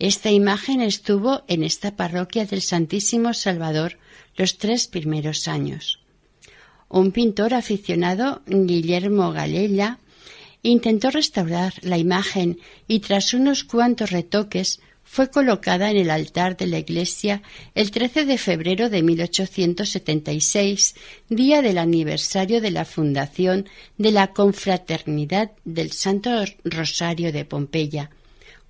Esta 0.00 0.30
imagen 0.30 0.80
estuvo 0.80 1.44
en 1.46 1.62
esta 1.62 1.94
parroquia 1.94 2.44
del 2.46 2.62
Santísimo 2.62 3.32
Salvador 3.32 3.98
los 4.36 4.58
tres 4.58 4.88
primeros 4.88 5.46
años. 5.46 6.00
Un 6.88 7.12
pintor 7.12 7.54
aficionado, 7.54 8.42
Guillermo 8.46 9.32
Galella, 9.32 9.98
intentó 10.64 11.10
restaurar 11.10 11.74
la 11.82 11.98
imagen 11.98 12.58
y 12.88 13.00
tras 13.00 13.34
unos 13.34 13.62
cuantos 13.64 14.10
retoques 14.10 14.80
fue 15.04 15.30
colocada 15.30 15.90
en 15.90 15.98
el 15.98 16.10
altar 16.10 16.56
de 16.56 16.66
la 16.66 16.78
iglesia 16.78 17.42
el 17.74 17.90
13 17.90 18.24
de 18.24 18.38
febrero 18.38 18.88
de 18.88 19.02
1876, 19.02 20.94
día 21.28 21.60
del 21.60 21.76
aniversario 21.76 22.62
de 22.62 22.70
la 22.70 22.86
fundación 22.86 23.68
de 23.98 24.10
la 24.10 24.28
Confraternidad 24.28 25.52
del 25.64 25.92
Santo 25.92 26.30
Rosario 26.64 27.30
de 27.30 27.44
Pompeya. 27.44 28.10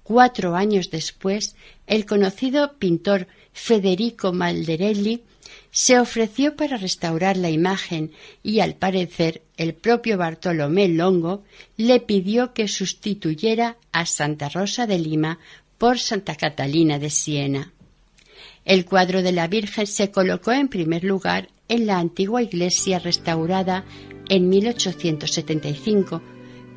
Cuatro 0.03 0.57
años 0.57 0.91
después, 0.91 1.55
el 1.87 2.07
conocido 2.07 2.77
pintor 2.77 3.29
Federico 3.53 4.33
Malderelli 4.33 5.23
se 5.71 5.99
ofreció 5.99 6.57
para 6.57 6.77
restaurar 6.77 7.37
la 7.37 7.51
imagen 7.51 8.13
y, 8.43 8.61
al 8.61 8.75
parecer, 8.75 9.43
el 9.57 9.75
propio 9.75 10.19
Bartolomé 10.19 10.89
Longo 10.89 11.43
le 11.77 12.01
pidió 12.01 12.53
que 12.53 12.69
sustituyera 12.69 13.77
a 13.93 14.07
Santa 14.07 14.49
Rosa 14.49 14.87
de 14.87 14.99
Lima 14.99 15.39
por 15.79 15.99
Santa 15.99 16.37
Catalina 16.37 16.99
de 16.99 17.11
Siena. 17.11 17.73
El 18.65 18.85
cuadro 18.85 19.23
de 19.23 19.33
la 19.33 19.47
Virgen 19.47 19.87
se 19.87 20.11
colocó 20.11 20.53
en 20.53 20.69
primer 20.69 21.05
lugar 21.05 21.49
en 21.69 21.87
la 21.87 21.99
antigua 21.99 22.43
iglesia 22.43 22.99
restaurada 22.99 23.85
en 24.29 24.49
1875, 24.49 26.23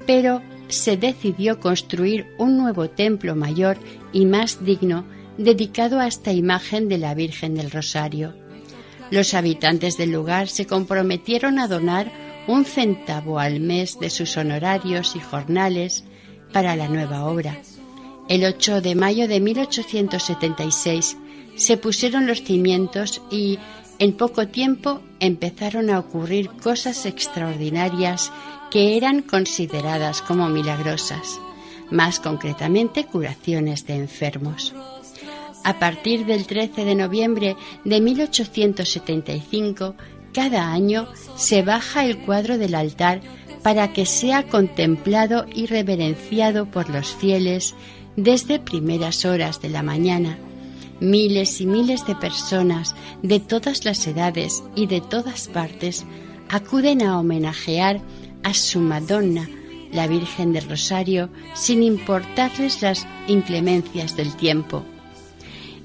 pero 0.06 0.42
se 0.68 0.98
decidió 0.98 1.60
construir 1.60 2.28
un 2.38 2.58
nuevo 2.58 2.90
templo 2.90 3.36
mayor 3.36 3.78
y 4.12 4.26
más 4.26 4.64
digno 4.66 5.06
dedicado 5.38 6.00
a 6.00 6.08
esta 6.08 6.34
imagen 6.34 6.90
de 6.90 6.98
la 6.98 7.14
Virgen 7.14 7.56
del 7.56 7.72
Rosario. 7.72 8.34
Los 9.10 9.34
habitantes 9.34 9.98
del 9.98 10.12
lugar 10.12 10.50
se 10.50 10.66
comprometieron 10.66 11.60
a 11.60 11.68
donar 11.68 12.12
un 12.48 12.66
centavo 12.66 13.40
al 13.40 13.60
mes 13.60 14.00
de 14.00 14.10
sus 14.10 14.38
honorarios 14.38 15.16
y 15.16 15.20
jornales 15.20 16.04
para 16.52 16.76
la 16.76 16.88
nueva 16.88 17.26
obra. 17.26 17.58
El 18.30 18.44
8 18.44 18.82
de 18.82 18.96
mayo 18.96 19.28
de 19.28 19.40
1876 19.40 21.18
se 21.56 21.78
pusieron 21.78 22.28
los 22.28 22.44
cimientos 22.44 23.22
y 23.32 23.58
en 24.00 24.14
poco 24.14 24.48
tiempo 24.48 25.02
empezaron 25.20 25.90
a 25.90 26.00
ocurrir 26.00 26.50
cosas 26.50 27.06
extraordinarias 27.06 28.32
que 28.70 28.98
eran 28.98 29.22
consideradas 29.22 30.22
como 30.22 30.50
milagrosas, 30.50 31.40
más 31.90 32.20
concretamente 32.20 33.06
curaciones 33.06 33.88
de 33.88 33.96
enfermos. 33.96 34.76
A 35.68 35.80
partir 35.80 36.26
del 36.26 36.48
13 36.48 36.86
de 36.86 36.96
noviembre 36.96 37.58
de 37.84 38.00
1875, 38.00 39.96
cada 40.34 40.72
año 40.72 41.10
se 41.36 41.62
baja 41.62 42.06
el 42.06 42.20
cuadro 42.20 42.58
del 42.58 42.74
altar 42.74 43.20
para 43.64 43.92
que 43.92 44.06
sea 44.06 44.48
contemplado 44.48 45.46
y 45.54 45.66
reverenciado 45.66 46.72
por 46.72 46.90
los 46.90 47.14
fieles 47.14 47.76
desde 48.16 48.62
primeras 48.62 49.26
horas 49.26 49.62
de 49.62 49.70
la 49.70 49.84
mañana. 49.84 50.38
Miles 51.02 51.60
y 51.60 51.66
miles 51.66 52.08
de 52.08 52.16
personas 52.16 52.96
de 53.22 53.42
todas 53.42 53.84
las 53.84 54.08
edades 54.08 54.64
y 54.74 54.88
de 54.88 55.02
todas 55.02 55.50
partes 55.50 56.06
acuden 56.48 57.02
a 57.02 57.20
homenajear 57.20 58.00
a 58.42 58.54
su 58.54 58.80
Madonna, 58.80 59.50
la 59.92 60.08
Virgen 60.08 60.54
del 60.54 60.70
Rosario, 60.70 61.30
sin 61.56 61.84
importarles 61.84 62.82
las 62.82 63.06
inclemencias 63.28 64.16
del 64.16 64.34
tiempo. 64.38 64.86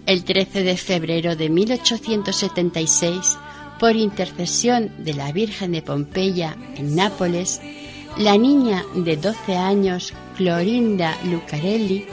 El 0.05 0.25
13 0.25 0.65
de 0.65 0.77
febrero 0.77 1.37
de 1.37 1.49
1876, 1.49 3.39
por 3.79 3.95
intercesión 3.95 4.91
de 4.99 5.15
la 5.15 5.31
Virgen 5.31 5.71
de 5.73 5.83
Pompeya 5.83 6.57
en 6.77 6.97
Nápoles, 6.97 7.61
la 8.17 8.37
niña 8.37 8.85
de 8.97 9.17
12 9.17 9.57
años, 9.57 10.13
Clorinda 10.37 11.17
Lucarelli, 11.25 12.07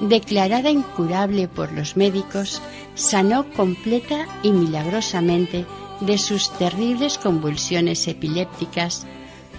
declarada 0.00 0.70
incurable 0.70 1.46
por 1.46 1.72
los 1.72 1.96
médicos, 1.96 2.60
sanó 2.96 3.48
completa 3.52 4.26
y 4.42 4.50
milagrosamente 4.50 5.66
de 6.00 6.18
sus 6.18 6.50
terribles 6.58 7.16
convulsiones 7.16 8.08
epilépticas 8.08 9.06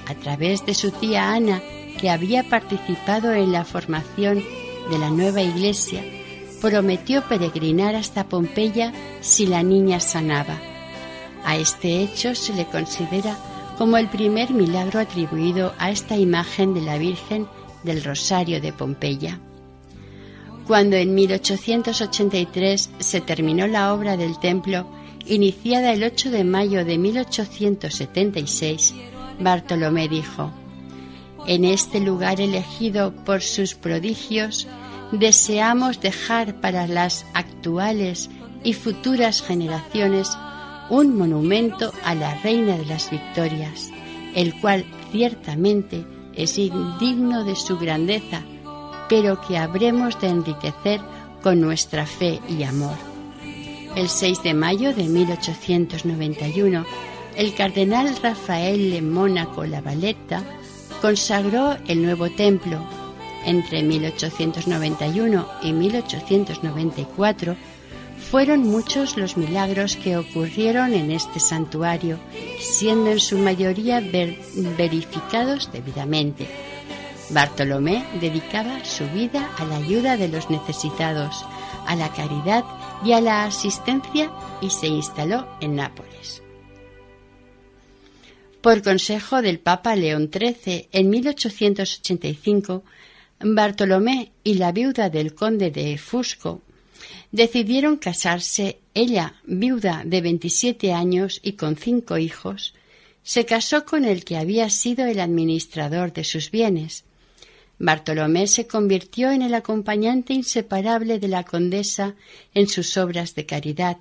a 0.07 0.13
través 0.13 0.65
de 0.65 0.73
su 0.73 0.91
tía 0.91 1.33
Ana, 1.33 1.61
que 1.99 2.09
había 2.09 2.43
participado 2.49 3.33
en 3.33 3.53
la 3.53 3.63
formación 3.63 4.43
de 4.91 4.99
la 4.99 5.09
nueva 5.09 5.41
iglesia, 5.41 6.03
prometió 6.61 7.23
peregrinar 7.23 7.95
hasta 7.95 8.27
Pompeya 8.27 8.93
si 9.21 9.45
la 9.45 9.63
niña 9.63 9.99
sanaba. 9.99 10.57
A 11.43 11.57
este 11.57 12.01
hecho 12.01 12.35
se 12.35 12.53
le 12.53 12.65
considera 12.65 13.37
como 13.77 13.97
el 13.97 14.07
primer 14.07 14.51
milagro 14.51 14.99
atribuido 14.99 15.73
a 15.77 15.91
esta 15.91 16.17
imagen 16.17 16.73
de 16.73 16.81
la 16.81 16.97
Virgen 16.97 17.47
del 17.83 18.03
Rosario 18.03 18.59
de 18.59 18.73
Pompeya. 18.73 19.39
Cuando 20.65 20.95
en 20.97 21.13
1883 21.15 22.89
se 22.99 23.21
terminó 23.21 23.67
la 23.67 23.93
obra 23.93 24.17
del 24.17 24.39
templo, 24.39 24.85
iniciada 25.25 25.93
el 25.93 26.03
8 26.03 26.31
de 26.31 26.43
mayo 26.43 26.83
de 26.83 26.97
1876, 26.97 28.93
Bartolomé 29.39 30.09
dijo, 30.09 30.51
En 31.45 31.63
este 31.63 31.99
lugar 32.01 32.41
elegido 32.41 33.13
por 33.23 33.41
sus 33.41 33.75
prodigios, 33.75 34.67
deseamos 35.11 36.01
dejar 36.01 36.55
para 36.55 36.87
las 36.87 37.25
actuales 37.33 38.29
y 38.63 38.73
futuras 38.73 39.41
generaciones 39.41 40.37
un 40.89 41.17
monumento 41.17 41.93
a 42.03 42.15
la 42.15 42.35
Reina 42.35 42.77
de 42.77 42.85
las 42.85 43.09
Victorias, 43.09 43.91
el 44.35 44.59
cual 44.59 44.85
ciertamente 45.11 46.05
es 46.33 46.57
indigno 46.57 47.43
de 47.43 47.55
su 47.55 47.77
grandeza, 47.77 48.41
pero 49.09 49.41
que 49.41 49.57
habremos 49.57 50.19
de 50.21 50.29
enriquecer 50.29 51.01
con 51.41 51.61
nuestra 51.61 52.05
fe 52.05 52.39
y 52.47 52.63
amor. 52.63 52.95
El 53.95 54.09
6 54.09 54.43
de 54.43 54.53
mayo 54.53 54.93
de 54.93 55.03
1891, 55.05 56.85
el 57.35 57.55
cardenal 57.55 58.15
Rafael 58.21 58.91
de 58.91 59.01
Mónaco 59.01 59.65
Lavaletta 59.65 60.43
consagró 61.01 61.77
el 61.87 62.03
nuevo 62.03 62.29
templo. 62.29 62.79
Entre 63.45 63.83
1891 63.83 65.47
y 65.61 65.73
1894 65.73 67.55
fueron 68.29 68.61
muchos 68.61 69.15
los 69.15 69.37
milagros 69.37 69.95
que 69.95 70.17
ocurrieron 70.17 70.93
en 70.93 71.11
este 71.11 71.39
santuario, 71.39 72.19
siendo 72.59 73.11
en 73.11 73.19
su 73.19 73.37
mayoría 73.37 74.01
verificados 74.77 75.71
debidamente. 75.71 76.47
Bartolomé 77.29 78.05
dedicaba 78.19 78.83
su 78.85 79.05
vida 79.09 79.49
a 79.57 79.65
la 79.65 79.77
ayuda 79.77 80.17
de 80.17 80.29
los 80.29 80.49
necesitados, 80.49 81.45
a 81.85 81.95
la 81.95 82.09
caridad 82.13 82.63
y 83.03 83.13
a 83.13 83.21
la 83.21 83.45
asistencia 83.45 84.31
y 84.61 84.69
se 84.69 84.87
instaló 84.87 85.47
en 85.61 85.75
Nápoles. 85.75 86.41
Por 88.61 88.81
consejo 88.81 89.41
del 89.41 89.59
Papa 89.59 89.95
León 89.95 90.29
XIII, 90.33 90.89
en 90.91 91.09
1885, 91.09 92.83
Bartolomé 93.39 94.31
y 94.43 94.55
la 94.55 94.71
viuda 94.71 95.09
del 95.09 95.35
conde 95.35 95.69
de 95.69 95.97
Fusco 95.97 96.61
decidieron 97.31 97.97
casarse. 97.97 98.79
Ella, 98.93 99.35
viuda 99.45 100.01
de 100.05 100.21
27 100.21 100.91
años 100.91 101.39
y 101.43 101.53
con 101.53 101.75
cinco 101.75 102.17
hijos, 102.17 102.73
se 103.21 103.45
casó 103.45 103.85
con 103.85 104.05
el 104.05 104.23
que 104.23 104.37
había 104.37 104.69
sido 104.69 105.05
el 105.05 105.19
administrador 105.19 106.13
de 106.13 106.23
sus 106.23 106.49
bienes. 106.49 107.03
Bartolomé 107.77 108.47
se 108.47 108.65
convirtió 108.65 109.31
en 109.31 109.43
el 109.43 109.53
acompañante 109.53 110.33
inseparable 110.33 111.19
de 111.19 111.27
la 111.27 111.43
condesa 111.43 112.15
en 112.55 112.67
sus 112.67 112.97
obras 112.97 113.35
de 113.35 113.45
caridad. 113.45 113.97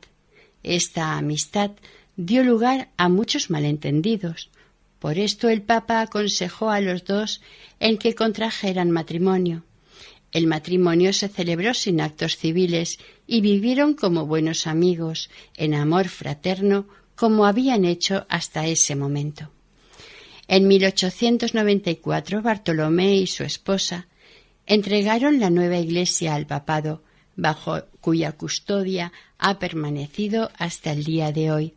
Esta 0.63 1.19
amistad 1.19 1.73
dio 2.17 2.43
lugar 2.43 2.89
a 2.97 3.11
muchos 3.11 3.51
malentendidos, 3.51 4.49
Por 4.99 5.19
esto 5.19 5.49
el 5.49 5.63
Papa 5.63 6.01
aconsejó 6.01 6.71
a 6.71 6.81
los 6.81 7.05
dos 7.05 7.41
en 7.81 7.99
que 7.99 8.15
contrajeran 8.15 8.91
matrimonio. 8.91 9.65
El 10.33 10.47
matrimonio 10.47 11.13
se 11.13 11.29
celebró 11.29 11.75
sin 11.75 12.01
actos 12.01 12.37
civiles 12.37 12.99
y 13.27 13.41
vivieron 13.41 13.95
como 13.95 14.27
buenos 14.27 14.67
amigos, 14.67 15.31
en 15.57 15.75
amor 15.75 16.09
fraterno, 16.09 16.87
como 17.15 17.47
habían 17.47 17.85
hecho 17.85 18.27
hasta 18.29 18.67
ese 18.67 18.97
momento. 18.97 19.51
En 20.49 20.69
1894 20.69 22.43
Bartolomé 22.43 23.17
y 23.17 23.27
su 23.27 23.43
esposa 23.43 24.07
entregaron 24.67 25.41
la 25.41 25.51
nueva 25.51 25.79
iglesia 25.79 26.35
al 26.35 26.47
papado, 26.47 27.03
bajo 27.35 27.83
cuya 28.01 28.33
custodia 28.33 29.13
ha 29.39 29.59
permanecido 29.59 30.51
hasta 30.57 30.93
el 30.93 31.05
día 31.05 31.33
de 31.33 31.51
hoy. 31.51 31.76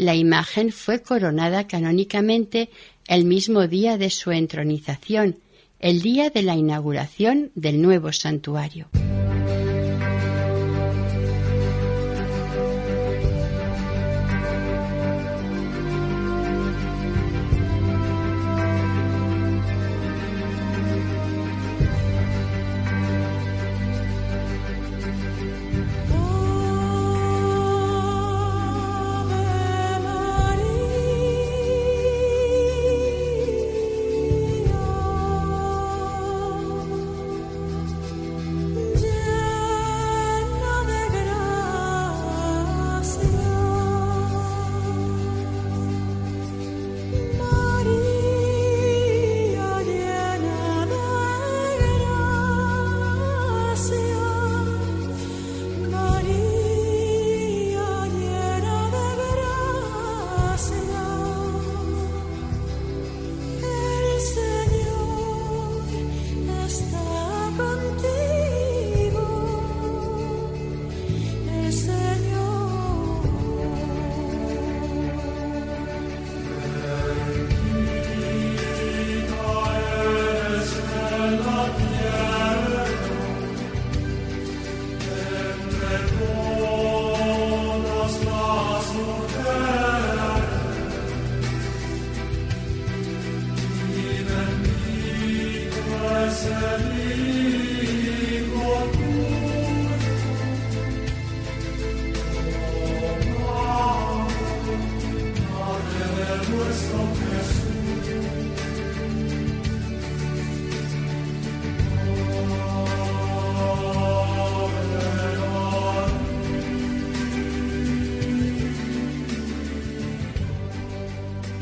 La 0.00 0.14
imagen 0.14 0.72
fue 0.72 1.02
coronada 1.02 1.66
canónicamente 1.66 2.70
el 3.06 3.26
mismo 3.26 3.66
día 3.66 3.98
de 3.98 4.08
su 4.08 4.30
entronización, 4.30 5.36
el 5.78 6.00
día 6.00 6.30
de 6.30 6.42
la 6.42 6.56
inauguración 6.56 7.50
del 7.54 7.82
nuevo 7.82 8.10
santuario. 8.10 8.88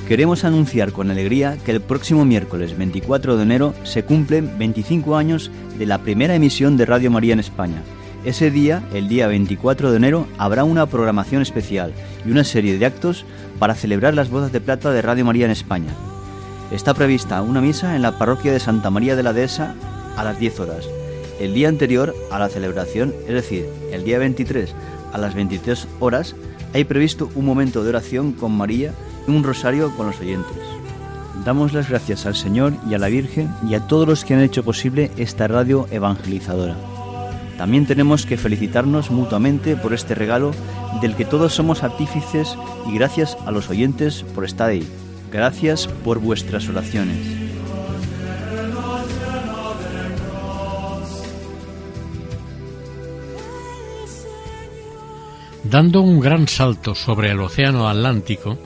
Queremos 0.08 0.44
anunciar 0.44 0.92
con 0.92 1.10
alegría 1.10 1.58
que 1.66 1.70
el 1.70 1.82
próximo 1.82 2.24
miércoles 2.24 2.78
24 2.78 3.36
de 3.36 3.42
enero 3.42 3.74
se 3.84 4.06
cumplen 4.06 4.56
25 4.58 5.18
años 5.18 5.50
de 5.78 5.84
la 5.84 5.98
primera 5.98 6.34
emisión 6.34 6.78
de 6.78 6.86
Radio 6.86 7.10
María 7.10 7.34
en 7.34 7.40
España. 7.40 7.82
Ese 8.24 8.50
día, 8.50 8.82
el 8.94 9.06
día 9.06 9.26
24 9.26 9.90
de 9.90 9.98
enero, 9.98 10.26
habrá 10.38 10.64
una 10.64 10.86
programación 10.86 11.42
especial 11.42 11.92
y 12.24 12.30
una 12.30 12.44
serie 12.44 12.78
de 12.78 12.86
actos 12.86 13.26
para 13.58 13.74
celebrar 13.74 14.14
las 14.14 14.30
bodas 14.30 14.50
de 14.50 14.62
plata 14.62 14.90
de 14.92 15.02
Radio 15.02 15.26
María 15.26 15.44
en 15.44 15.50
España. 15.50 15.92
Está 16.72 16.94
prevista 16.94 17.42
una 17.42 17.60
misa 17.60 17.94
en 17.94 18.00
la 18.00 18.18
parroquia 18.18 18.50
de 18.50 18.60
Santa 18.60 18.88
María 18.88 19.14
de 19.14 19.22
la 19.22 19.34
Dehesa 19.34 19.74
a 20.16 20.24
las 20.24 20.38
10 20.38 20.60
horas. 20.60 20.88
El 21.38 21.52
día 21.52 21.68
anterior 21.68 22.14
a 22.30 22.38
la 22.38 22.48
celebración, 22.48 23.12
es 23.26 23.34
decir, 23.34 23.66
el 23.92 24.04
día 24.04 24.18
23 24.18 24.74
a 25.12 25.18
las 25.18 25.34
23 25.34 25.86
horas, 26.00 26.34
hay 26.72 26.84
previsto 26.84 27.28
un 27.34 27.44
momento 27.44 27.84
de 27.84 27.90
oración 27.90 28.32
con 28.32 28.56
María 28.56 28.94
un 29.30 29.44
rosario 29.44 29.94
con 29.96 30.06
los 30.06 30.20
oyentes. 30.20 30.56
Damos 31.44 31.72
las 31.72 31.88
gracias 31.88 32.26
al 32.26 32.34
Señor 32.34 32.74
y 32.88 32.94
a 32.94 32.98
la 32.98 33.08
Virgen 33.08 33.50
y 33.68 33.74
a 33.74 33.86
todos 33.86 34.06
los 34.06 34.24
que 34.24 34.34
han 34.34 34.40
hecho 34.40 34.64
posible 34.64 35.10
esta 35.16 35.48
radio 35.48 35.86
evangelizadora. 35.90 36.76
También 37.56 37.86
tenemos 37.86 38.24
que 38.24 38.36
felicitarnos 38.36 39.10
mutuamente 39.10 39.76
por 39.76 39.92
este 39.92 40.14
regalo 40.14 40.52
del 41.00 41.16
que 41.16 41.24
todos 41.24 41.54
somos 41.54 41.82
artífices 41.82 42.56
y 42.86 42.94
gracias 42.94 43.36
a 43.46 43.50
los 43.50 43.68
oyentes 43.68 44.24
por 44.34 44.44
estar 44.44 44.70
ahí. 44.70 44.86
Gracias 45.32 45.88
por 46.04 46.18
vuestras 46.20 46.68
oraciones. 46.68 47.48
Dando 55.64 56.00
un 56.00 56.18
gran 56.18 56.48
salto 56.48 56.94
sobre 56.94 57.30
el 57.30 57.40
Océano 57.40 57.88
Atlántico, 57.88 58.58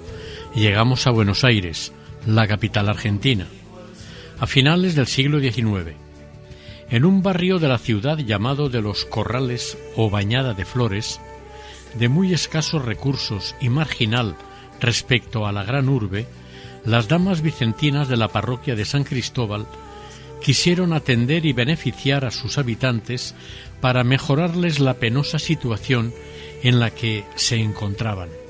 llegamos 0.54 1.06
a 1.06 1.10
Buenos 1.10 1.44
Aires, 1.44 1.92
la 2.26 2.46
capital 2.46 2.88
argentina, 2.88 3.46
a 4.38 4.46
finales 4.46 4.94
del 4.94 5.06
siglo 5.06 5.40
XIX. 5.40 5.96
En 6.90 7.04
un 7.04 7.22
barrio 7.22 7.58
de 7.58 7.68
la 7.68 7.78
ciudad 7.78 8.18
llamado 8.18 8.68
de 8.68 8.82
los 8.82 9.04
Corrales 9.06 9.78
o 9.96 10.10
Bañada 10.10 10.52
de 10.52 10.64
Flores, 10.64 11.20
de 11.98 12.08
muy 12.08 12.34
escasos 12.34 12.84
recursos 12.84 13.54
y 13.60 13.70
marginal 13.70 14.36
respecto 14.80 15.46
a 15.46 15.52
la 15.52 15.64
gran 15.64 15.88
urbe, 15.88 16.26
las 16.84 17.08
damas 17.08 17.40
vicentinas 17.40 18.08
de 18.08 18.16
la 18.16 18.28
parroquia 18.28 18.74
de 18.74 18.84
San 18.84 19.04
Cristóbal 19.04 19.66
quisieron 20.42 20.92
atender 20.92 21.46
y 21.46 21.52
beneficiar 21.52 22.24
a 22.24 22.30
sus 22.30 22.58
habitantes 22.58 23.34
para 23.80 24.04
mejorarles 24.04 24.80
la 24.80 24.94
penosa 24.94 25.38
situación 25.38 26.12
en 26.62 26.78
la 26.80 26.90
que 26.90 27.24
se 27.36 27.56
encontraban. 27.56 28.41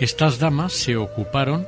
Estas 0.00 0.38
damas 0.38 0.74
se 0.74 0.96
ocuparon 0.96 1.66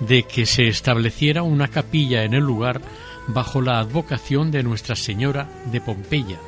de 0.00 0.22
que 0.22 0.46
se 0.46 0.68
estableciera 0.68 1.42
una 1.42 1.68
capilla 1.68 2.24
en 2.24 2.32
el 2.32 2.44
lugar 2.44 2.80
bajo 3.26 3.60
la 3.60 3.78
advocación 3.78 4.50
de 4.50 4.62
Nuestra 4.62 4.96
Señora 4.96 5.48
de 5.70 5.80
Pompeya 5.80 6.38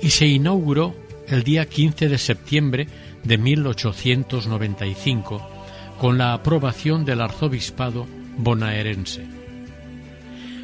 y 0.00 0.10
se 0.10 0.26
inauguró 0.26 0.94
el 1.28 1.44
día 1.44 1.66
15 1.66 2.08
de 2.08 2.18
septiembre 2.18 2.88
de 3.22 3.38
1895 3.38 5.48
con 6.00 6.18
la 6.18 6.32
aprobación 6.32 7.04
del 7.04 7.20
arzobispado 7.20 8.06
bonaerense. 8.36 9.24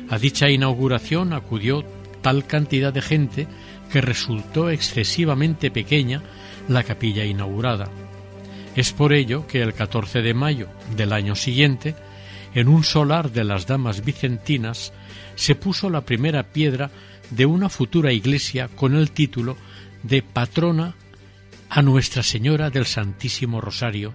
A 0.08 0.18
dicha 0.18 0.48
inauguración 0.48 1.34
acudió 1.34 1.84
tal 2.22 2.46
cantidad 2.46 2.92
de 2.92 3.02
gente 3.02 3.46
que 3.92 4.00
resultó 4.00 4.70
excesivamente 4.70 5.70
pequeña 5.70 6.22
la 6.68 6.82
capilla 6.82 7.24
inaugurada 7.24 7.88
es 8.78 8.92
por 8.92 9.12
ello 9.12 9.44
que 9.48 9.60
el 9.60 9.74
14 9.74 10.22
de 10.22 10.34
mayo 10.34 10.68
del 10.94 11.12
año 11.12 11.34
siguiente, 11.34 11.96
en 12.54 12.68
un 12.68 12.84
solar 12.84 13.32
de 13.32 13.42
las 13.42 13.66
Damas 13.66 14.04
Vicentinas, 14.04 14.92
se 15.34 15.56
puso 15.56 15.90
la 15.90 16.02
primera 16.02 16.52
piedra 16.52 16.92
de 17.30 17.44
una 17.44 17.70
futura 17.70 18.12
iglesia 18.12 18.68
con 18.68 18.94
el 18.94 19.10
título 19.10 19.56
de 20.04 20.22
patrona 20.22 20.94
a 21.68 21.82
Nuestra 21.82 22.22
Señora 22.22 22.70
del 22.70 22.86
Santísimo 22.86 23.60
Rosario, 23.60 24.14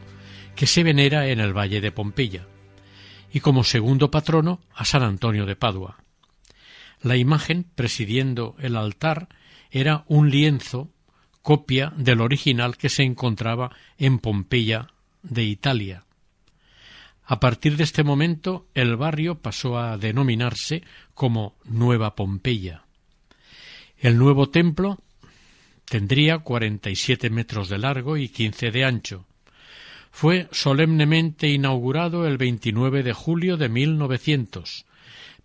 que 0.55 0.65
se 0.65 0.83
venera 0.83 1.27
en 1.27 1.41
el 1.41 1.51
Valle 1.51 1.81
de 1.81 1.91
Pompeya, 1.91 2.47
y 3.33 3.41
como 3.41 3.65
segundo 3.65 4.11
patrono 4.11 4.61
a 4.73 4.85
San 4.85 5.03
Antonio 5.03 5.45
de 5.45 5.57
Padua. 5.57 5.97
La 7.01 7.17
imagen 7.17 7.65
presidiendo 7.75 8.55
el 8.59 8.77
altar 8.77 9.27
era 9.71 10.05
un 10.07 10.29
lienzo 10.29 10.89
copia 11.43 11.93
del 11.97 12.21
original 12.21 12.77
que 12.77 12.89
se 12.89 13.03
encontraba 13.03 13.69
en 13.99 14.17
Pompeya 14.17 14.87
de 15.21 15.43
Italia. 15.43 16.05
A 17.25 17.39
partir 17.39 17.77
de 17.77 17.83
este 17.83 18.03
momento 18.03 18.65
el 18.73 18.95
barrio 18.95 19.35
pasó 19.35 19.77
a 19.77 19.97
denominarse 19.97 20.83
como 21.13 21.55
Nueva 21.65 22.15
Pompeya. 22.15 22.83
El 23.99 24.17
nuevo 24.17 24.49
templo 24.49 24.99
tendría 25.85 26.39
cuarenta 26.39 26.89
y 26.89 26.95
siete 26.95 27.29
metros 27.29 27.69
de 27.69 27.77
largo 27.77 28.17
y 28.17 28.29
quince 28.29 28.71
de 28.71 28.85
ancho. 28.85 29.25
Fue 30.11 30.47
solemnemente 30.51 31.49
inaugurado 31.49 32.25
el 32.25 32.37
29 32.37 33.03
de 33.03 33.13
julio 33.13 33.57
de 33.57 33.67
1900, 33.67 34.85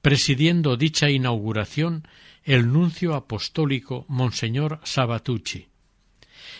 presidiendo 0.00 0.76
dicha 0.76 1.10
inauguración 1.10 2.06
el 2.44 2.72
nuncio 2.72 3.14
apostólico 3.14 4.04
Monseñor 4.08 4.80
Sabatucci. 4.84 5.66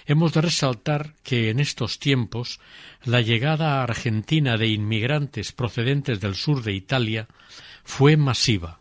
Hemos 0.09 0.33
de 0.33 0.41
resaltar 0.41 1.13
que 1.23 1.51
en 1.51 1.61
estos 1.61 1.99
tiempos 1.99 2.61
la 3.05 3.21
llegada 3.21 3.75
a 3.75 3.83
Argentina 3.83 4.57
de 4.57 4.69
inmigrantes 4.69 5.53
procedentes 5.53 6.19
del 6.19 6.35
sur 6.35 6.63
de 6.63 6.73
Italia 6.73 7.29
fue 7.85 8.17
masiva. 8.17 8.81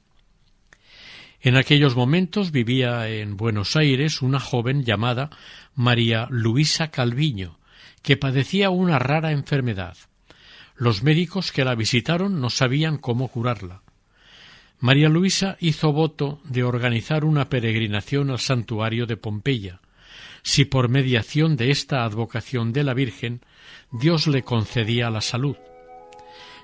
En 1.41 1.57
aquellos 1.57 1.97
momentos 1.97 2.51
vivía 2.51 3.09
en 3.09 3.35
Buenos 3.35 3.75
Aires 3.75 4.21
una 4.21 4.39
joven 4.39 4.85
llamada 4.85 5.29
María 5.75 6.27
Luisa 6.29 6.91
Calviño, 6.91 7.59
que 8.03 8.15
padecía 8.15 8.69
una 8.69 8.97
rara 8.97 9.33
enfermedad. 9.33 9.97
Los 10.77 11.03
médicos 11.03 11.51
que 11.51 11.65
la 11.65 11.75
visitaron 11.75 12.39
no 12.39 12.49
sabían 12.49 12.97
cómo 12.97 13.27
curarla. 13.27 13.81
María 14.79 15.09
Luisa 15.09 15.57
hizo 15.59 15.91
voto 15.91 16.39
de 16.45 16.63
organizar 16.63 17.25
una 17.25 17.49
peregrinación 17.49 18.29
al 18.29 18.39
santuario 18.39 19.05
de 19.07 19.17
Pompeya, 19.17 19.81
si 20.47 20.63
por 20.63 20.87
mediación 20.87 21.57
de 21.57 21.71
esta 21.71 22.05
advocación 22.05 22.71
de 22.71 22.85
la 22.85 22.93
Virgen 22.93 23.41
Dios 23.91 24.27
le 24.27 24.43
concedía 24.43 25.09
la 25.09 25.19
salud. 25.19 25.57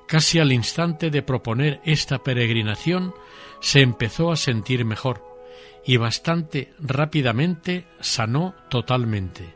Casi 0.08 0.40
al 0.40 0.54
instante 0.54 1.10
de 1.10 1.22
proponer 1.22 1.82
esta 1.84 2.24
peregrinación 2.24 3.14
se 3.60 3.82
empezó 3.82 4.32
a 4.32 4.38
sentir 4.38 4.86
mejor 4.86 5.22
y 5.86 5.98
bastante 5.98 6.74
rápidamente 6.80 7.86
sanó 8.00 8.56
totalmente. 8.70 9.54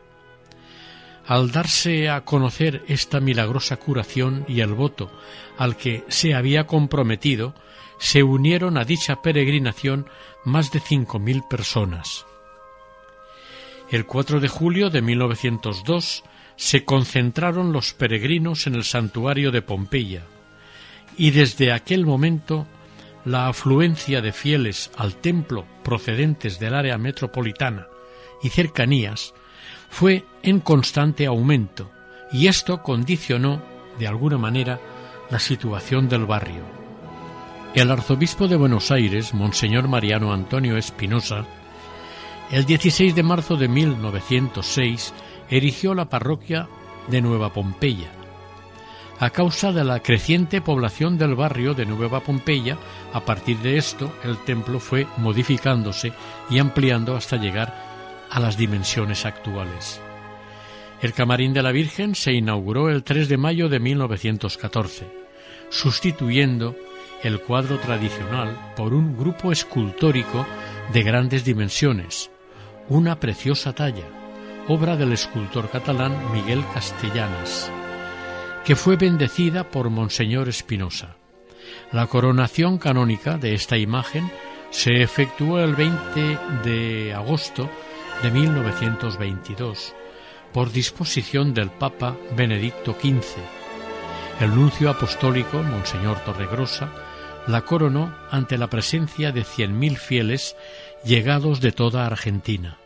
Al 1.25 1.53
darse 1.53 2.09
a 2.09 2.25
conocer 2.25 2.83
esta 2.89 3.21
milagrosa 3.21 3.77
curación 3.77 4.43
y 4.49 4.59
el 4.59 4.73
voto 4.73 5.09
al 5.57 5.77
que 5.77 6.03
se 6.09 6.35
había 6.35 6.67
comprometido, 6.67 7.55
se 7.97 8.23
unieron 8.23 8.77
a 8.77 8.83
dicha 8.83 9.21
peregrinación 9.21 10.05
más 10.43 10.69
de 10.71 10.81
cinco 10.81 11.17
mil 11.17 11.43
personas. 11.49 12.25
El 13.89 14.05
4 14.05 14.41
de 14.41 14.49
julio 14.49 14.89
de 14.89 15.01
1902 15.01 16.23
se 16.57 16.83
concentraron 16.83 17.71
los 17.71 17.93
peregrinos 17.93 18.67
en 18.67 18.75
el 18.75 18.83
santuario 18.83 19.51
de 19.51 19.61
Pompeya, 19.61 20.23
y 21.17 21.31
desde 21.31 21.71
aquel 21.71 22.05
momento 22.05 22.67
la 23.23 23.47
afluencia 23.47 24.21
de 24.21 24.33
fieles 24.33 24.91
al 24.97 25.15
templo 25.15 25.65
procedentes 25.83 26.59
del 26.59 26.73
área 26.73 26.97
metropolitana 26.97 27.87
y 28.43 28.49
cercanías 28.49 29.33
fue 29.89 30.25
en 30.43 30.59
constante 30.59 31.25
aumento, 31.25 31.89
y 32.31 32.47
esto 32.47 32.83
condicionó, 32.83 33.61
de 33.99 34.07
alguna 34.07 34.37
manera, 34.37 34.81
la 35.29 35.39
situación 35.39 36.09
del 36.09 36.25
barrio. 36.25 36.63
El 37.73 37.89
arzobispo 37.89 38.49
de 38.49 38.57
Buenos 38.57 38.91
Aires, 38.91 39.33
Monseñor 39.33 39.87
Mariano 39.87 40.33
Antonio 40.33 40.75
Espinosa, 40.75 41.45
el 42.51 42.65
16 42.65 43.13
de 43.13 43.23
marzo 43.23 43.57
de 43.57 43.67
1906 43.67 45.13
erigió 45.49 45.93
la 45.93 46.09
parroquia 46.09 46.69
de 47.07 47.21
Nueva 47.21 47.51
Pompeya. 47.51 48.09
A 49.19 49.31
causa 49.31 49.73
de 49.73 49.83
la 49.83 50.01
creciente 50.01 50.61
población 50.61 51.17
del 51.17 51.35
barrio 51.35 51.73
de 51.73 51.85
Nueva 51.85 52.21
Pompeya, 52.21 52.77
a 53.13 53.21
partir 53.21 53.57
de 53.57 53.77
esto 53.77 54.13
el 54.23 54.37
templo 54.37 54.79
fue 54.79 55.07
modificándose 55.17 56.13
y 56.49 56.59
ampliando 56.59 57.15
hasta 57.15 57.35
llegar 57.35 57.75
a 58.29 58.39
las 58.39 58.57
dimensiones 58.57 59.25
actuales. 59.25 59.99
El 61.01 61.13
camarín 61.13 61.53
de 61.53 61.63
la 61.63 61.71
Virgen 61.71 62.15
se 62.15 62.33
inauguró 62.33 62.89
el 62.89 63.03
3 63.03 63.27
de 63.27 63.37
mayo 63.37 63.69
de 63.69 63.79
1914, 63.79 65.05
sustituyendo 65.69 66.75
el 67.23 67.41
cuadro 67.41 67.77
tradicional 67.79 68.73
por 68.75 68.93
un 68.93 69.17
grupo 69.17 69.51
escultórico 69.51 70.45
de 70.93 71.03
grandes 71.03 71.43
dimensiones, 71.43 72.29
una 72.89 73.19
preciosa 73.19 73.73
talla, 73.73 74.05
obra 74.67 74.95
del 74.95 75.11
escultor 75.11 75.69
catalán 75.69 76.15
Miguel 76.31 76.63
Castellanas, 76.73 77.71
que 78.63 78.75
fue 78.75 78.95
bendecida 78.95 79.69
por 79.69 79.89
Monseñor 79.89 80.47
Espinosa. 80.47 81.17
La 81.91 82.07
coronación 82.07 82.77
canónica 82.77 83.37
de 83.37 83.53
esta 83.53 83.77
imagen 83.77 84.31
se 84.69 85.01
efectuó 85.01 85.59
el 85.59 85.75
20 85.75 86.39
de 86.63 87.13
agosto 87.13 87.69
de 88.23 88.31
1922 88.31 89.93
por 90.53 90.71
disposición 90.71 91.53
del 91.53 91.69
Papa 91.69 92.15
Benedicto 92.35 92.93
XV. 92.93 93.37
El 94.39 94.55
nuncio 94.55 94.89
apostólico, 94.89 95.61
Monseñor 95.61 96.19
Torregrosa, 96.19 96.89
la 97.47 97.61
coronó 97.63 98.13
ante 98.29 98.57
la 98.57 98.69
presencia 98.69 99.31
de 99.31 99.43
cien 99.43 99.79
mil 99.79 99.97
fieles 99.97 100.55
llegados 101.03 101.61
de 101.61 101.71
toda 101.71 102.05
Argentina. 102.05 102.77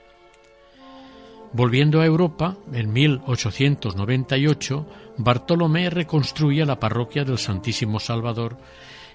Volviendo 1.53 1.99
a 1.99 2.05
Europa, 2.05 2.55
en 2.71 2.93
1898, 2.93 4.87
Bartolomé 5.17 5.89
reconstruye 5.89 6.65
la 6.65 6.79
parroquia 6.79 7.25
del 7.25 7.37
Santísimo 7.37 7.99
Salvador, 7.99 8.57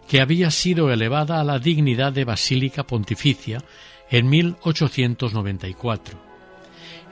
que 0.07 0.21
había 0.21 0.51
sido 0.51 0.93
elevada 0.93 1.41
a 1.41 1.45
la 1.45 1.59
dignidad 1.59 2.13
de 2.13 2.25
Basílica 2.25 2.85
Pontificia 2.85 3.63
en 4.11 4.29
1894. 4.29 6.19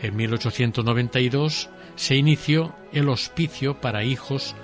En 0.03 0.17
1892 0.17 1.71
se 1.97 2.17
inició 2.17 2.75
el 2.93 3.09
hospicio 3.09 3.81
para 3.81 4.05
hijos 4.05 4.55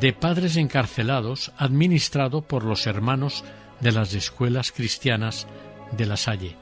de 0.00 0.12
padres 0.12 0.56
encarcelados 0.56 1.52
administrado 1.56 2.42
por 2.42 2.64
los 2.64 2.86
hermanos 2.86 3.44
de 3.80 3.92
las 3.92 4.14
escuelas 4.14 4.72
cristianas 4.72 5.46
de 5.92 6.06
La 6.06 6.16
Salle. 6.16 6.56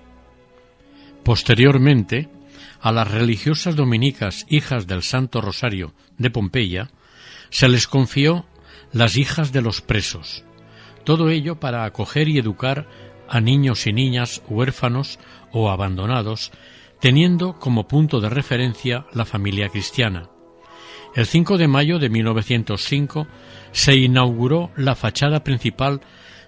Posteriormente, 1.24 2.28
a 2.80 2.92
las 2.92 3.10
religiosas 3.10 3.76
dominicas 3.76 4.46
hijas 4.48 4.86
del 4.86 5.02
Santo 5.02 5.40
Rosario 5.40 5.94
de 6.18 6.30
Pompeya 6.30 6.90
se 7.50 7.68
les 7.68 7.86
confió 7.86 8.46
las 8.92 9.16
hijas 9.16 9.52
de 9.52 9.62
los 9.62 9.80
presos, 9.80 10.44
todo 11.04 11.30
ello 11.30 11.58
para 11.58 11.84
acoger 11.84 12.28
y 12.28 12.38
educar 12.38 12.86
a 13.28 13.40
niños 13.40 13.86
y 13.86 13.92
niñas 13.92 14.42
huérfanos 14.48 15.18
o 15.50 15.70
abandonados, 15.70 16.52
teniendo 17.00 17.58
como 17.58 17.88
punto 17.88 18.20
de 18.20 18.28
referencia 18.28 19.06
la 19.12 19.24
familia 19.24 19.68
cristiana. 19.68 20.28
El 21.14 21.26
5 21.26 21.58
de 21.58 21.68
mayo 21.68 22.00
de 22.00 22.08
1905 22.08 23.28
se 23.70 23.94
inauguró 23.94 24.72
la 24.76 24.96
fachada 24.96 25.44
principal 25.44 26.00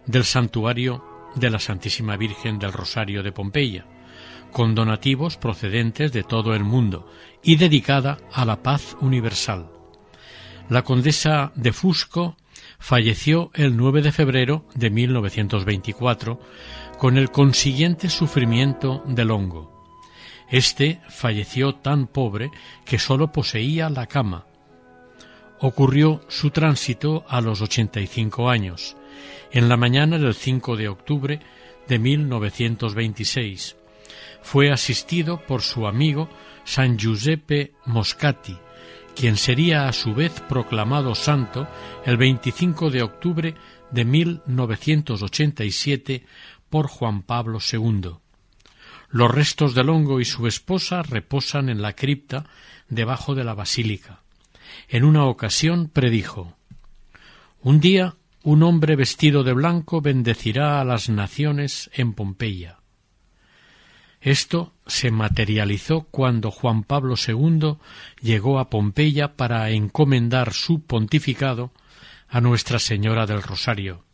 del 0.06 0.24
santuario 0.24 1.04
de 1.36 1.50
la 1.50 1.60
Santísima 1.60 2.16
Virgen 2.16 2.58
del 2.58 2.72
Rosario 2.72 3.22
de 3.22 3.30
Pompeya, 3.30 3.86
con 4.50 4.74
donativos 4.74 5.36
procedentes 5.36 6.12
de 6.12 6.24
todo 6.24 6.54
el 6.56 6.64
mundo 6.64 7.08
y 7.44 7.56
dedicada 7.56 8.18
a 8.32 8.44
la 8.44 8.64
paz 8.64 8.96
universal. 9.00 9.70
La 10.68 10.82
condesa 10.82 11.52
de 11.54 11.72
Fusco 11.72 12.36
falleció 12.80 13.52
el 13.54 13.76
9 13.76 14.02
de 14.02 14.10
febrero 14.10 14.66
de 14.74 14.90
1924 14.90 16.40
con 16.98 17.18
el 17.18 17.30
consiguiente 17.30 18.08
sufrimiento 18.08 19.04
del 19.06 19.30
hongo. 19.30 19.76
Este 20.50 21.00
falleció 21.08 21.76
tan 21.76 22.08
pobre 22.08 22.50
que 22.84 22.98
sólo 22.98 23.30
poseía 23.30 23.88
la 23.90 24.06
cama. 24.06 24.46
Ocurrió 25.60 26.20
su 26.28 26.50
tránsito 26.50 27.24
a 27.28 27.40
los 27.40 27.62
85 27.62 28.50
años, 28.50 28.96
en 29.50 29.68
la 29.68 29.76
mañana 29.76 30.18
del 30.18 30.34
5 30.34 30.76
de 30.76 30.88
octubre 30.88 31.40
de 31.88 31.98
1926, 31.98 33.76
fue 34.42 34.70
asistido 34.70 35.40
por 35.40 35.62
su 35.62 35.86
amigo 35.86 36.28
San 36.64 36.98
Giuseppe 36.98 37.72
Moscati, 37.86 38.58
quien 39.14 39.36
sería 39.36 39.88
a 39.88 39.92
su 39.92 40.14
vez 40.14 40.40
proclamado 40.42 41.14
santo 41.14 41.66
el 42.04 42.18
25 42.18 42.90
de 42.90 43.02
octubre 43.02 43.54
de 43.90 44.04
1987 44.04 46.26
por 46.68 46.88
Juan 46.88 47.22
Pablo 47.22 47.60
II. 47.60 48.16
Los 49.08 49.30
restos 49.30 49.74
de 49.74 49.84
Longo 49.84 50.20
y 50.20 50.26
su 50.26 50.46
esposa 50.46 51.02
reposan 51.02 51.70
en 51.70 51.80
la 51.80 51.94
cripta 51.94 52.44
debajo 52.88 53.34
de 53.34 53.44
la 53.44 53.54
basílica. 53.54 54.20
En 54.88 55.04
una 55.04 55.24
ocasión 55.24 55.88
predijo 55.88 56.56
Un 57.60 57.80
día 57.80 58.14
un 58.42 58.62
hombre 58.62 58.94
vestido 58.94 59.42
de 59.42 59.52
blanco 59.52 60.00
bendecirá 60.00 60.80
a 60.80 60.84
las 60.84 61.08
naciones 61.08 61.90
en 61.94 62.12
Pompeya. 62.12 62.78
Esto 64.20 64.72
se 64.86 65.10
materializó 65.10 66.02
cuando 66.10 66.50
Juan 66.50 66.84
Pablo 66.84 67.14
II 67.16 67.76
llegó 68.20 68.58
a 68.58 68.70
Pompeya 68.70 69.34
para 69.34 69.70
encomendar 69.70 70.52
su 70.52 70.82
pontificado 70.82 71.72
a 72.28 72.40
Nuestra 72.40 72.78
Señora 72.78 73.26
del 73.26 73.42
Rosario. 73.42 74.04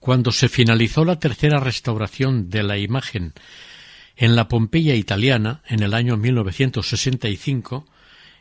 Cuando 0.00 0.32
se 0.32 0.48
finalizó 0.48 1.04
la 1.04 1.18
tercera 1.18 1.60
restauración 1.60 2.48
de 2.48 2.62
la 2.62 2.78
imagen 2.78 3.34
en 4.16 4.34
la 4.34 4.48
Pompeya 4.48 4.94
italiana 4.94 5.62
en 5.66 5.82
el 5.82 5.94
año 5.94 6.16
1965, 6.16 7.86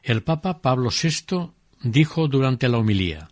el 0.05 0.21
Papa 0.21 0.61
Pablo 0.61 0.91
VI 0.91 1.51
dijo 1.81 2.27
durante 2.27 2.69
la 2.69 2.77
homilía 2.77 3.29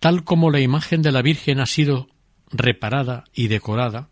Tal 0.00 0.24
como 0.24 0.50
la 0.50 0.60
imagen 0.60 1.02
de 1.02 1.12
la 1.12 1.20
Virgen 1.22 1.60
ha 1.60 1.66
sido 1.66 2.08
reparada 2.50 3.24
y 3.34 3.48
decorada, 3.48 4.08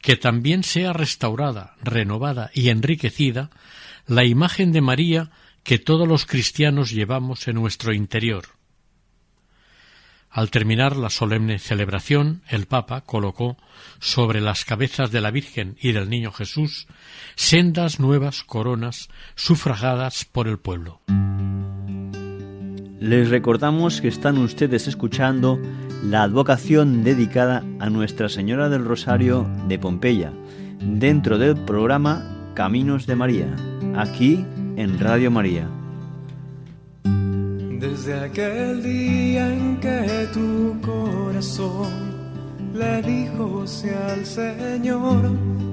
que 0.00 0.16
también 0.16 0.64
sea 0.64 0.92
restaurada, 0.92 1.76
renovada 1.82 2.50
y 2.54 2.70
enriquecida 2.70 3.50
la 4.06 4.24
imagen 4.24 4.72
de 4.72 4.80
María 4.80 5.30
que 5.62 5.78
todos 5.78 6.08
los 6.08 6.24
cristianos 6.24 6.90
llevamos 6.90 7.46
en 7.46 7.56
nuestro 7.56 7.92
interior. 7.92 8.59
Al 10.30 10.50
terminar 10.50 10.96
la 10.96 11.10
solemne 11.10 11.58
celebración, 11.58 12.42
el 12.48 12.66
Papa 12.66 13.00
colocó 13.00 13.56
sobre 13.98 14.40
las 14.40 14.64
cabezas 14.64 15.10
de 15.10 15.20
la 15.20 15.32
Virgen 15.32 15.76
y 15.80 15.90
del 15.90 16.08
Niño 16.08 16.30
Jesús 16.30 16.86
sendas 17.34 17.98
nuevas 17.98 18.44
coronas 18.44 19.08
sufragadas 19.34 20.24
por 20.24 20.46
el 20.46 20.58
pueblo. 20.58 21.00
Les 23.00 23.28
recordamos 23.28 24.00
que 24.00 24.08
están 24.08 24.38
ustedes 24.38 24.86
escuchando 24.86 25.58
la 26.04 26.22
advocación 26.22 27.02
dedicada 27.02 27.64
a 27.80 27.90
Nuestra 27.90 28.28
Señora 28.28 28.68
del 28.68 28.84
Rosario 28.84 29.50
de 29.66 29.78
Pompeya, 29.80 30.32
dentro 30.80 31.38
del 31.38 31.56
programa 31.56 32.52
Caminos 32.54 33.06
de 33.06 33.16
María, 33.16 33.56
aquí 33.96 34.44
en 34.76 35.00
Radio 35.00 35.30
María. 35.30 35.79
Desde 37.80 38.12
aquel 38.12 38.82
día 38.82 39.48
en 39.48 39.80
que 39.80 40.28
tu 40.34 40.78
corazón 40.82 41.88
le 42.74 43.00
dijo 43.00 43.64
al 44.10 44.26
Señor, 44.26 45.30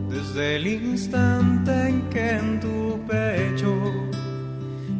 desde 0.09 0.55
el 0.55 0.67
instante 0.67 1.89
en 1.89 2.01
que 2.09 2.29
en 2.29 2.61
tu 2.61 2.97
pecho 3.05 3.75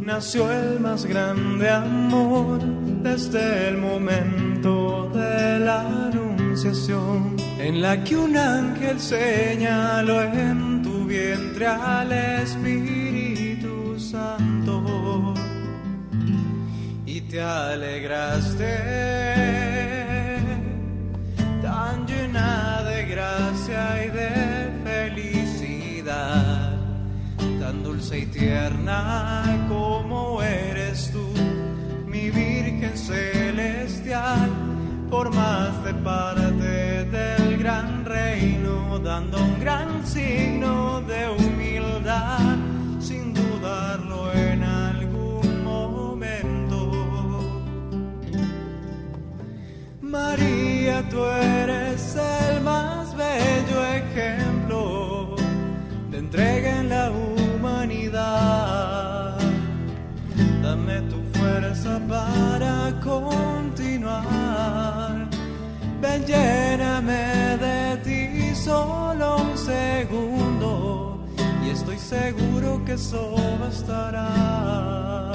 nació 0.02 0.52
el 0.52 0.82
más 0.82 1.06
grande 1.06 1.70
amor, 1.70 2.60
desde 3.02 3.70
el 3.70 3.78
momento 3.78 5.10
de 5.14 5.60
la 5.60 5.80
anunciación, 6.10 7.38
en 7.58 7.82
la 7.82 8.04
que 8.04 8.18
un 8.18 8.36
ángel 8.36 9.00
señaló 9.00 10.24
en 10.24 10.82
tu 10.84 11.06
vientre 11.06 11.68
al 11.68 12.12
Espíritu 12.12 13.98
Santo 13.98 14.47
te 17.38 17.44
alegraste, 17.44 18.74
tan 21.62 22.08
llena 22.08 22.82
de 22.82 23.06
gracia 23.06 24.06
y 24.06 24.10
de 24.10 24.32
felicidad, 24.84 26.72
tan 27.60 27.84
dulce 27.84 28.20
y 28.22 28.26
tierna 28.26 29.68
como 29.70 30.42
eres 30.42 31.12
tú, 31.12 31.28
mi 32.08 32.32
Virgen 32.32 32.98
celestial, 32.98 34.50
formaste 35.12 35.94
parte 35.94 37.06
del 37.06 37.58
gran 37.60 38.04
reino, 38.04 38.98
dando 38.98 39.38
un 39.38 39.60
gran 39.60 40.08
signo 40.08 41.02
de 41.02 41.30
humildad, 41.30 41.57
María, 50.18 50.98
tú 51.10 51.24
eres 51.26 52.16
el 52.16 52.62
más 52.62 53.16
bello 53.16 53.80
ejemplo 54.02 55.36
de 56.12 56.18
entrega 56.18 56.80
en 56.82 56.90
la 56.90 57.12
humanidad. 57.12 59.38
Dame 60.64 61.02
tu 61.12 61.20
fuerza 61.38 62.00
para 62.16 62.74
continuar. 63.12 65.14
Ven, 66.02 66.26
lléname 66.26 67.24
de 67.66 67.80
ti 68.06 68.56
solo 68.56 69.38
un 69.38 69.58
segundo 69.58 71.20
y 71.64 71.70
estoy 71.70 72.00
seguro 72.00 72.84
que 72.86 72.94
eso 72.94 73.36
bastará 73.60 75.27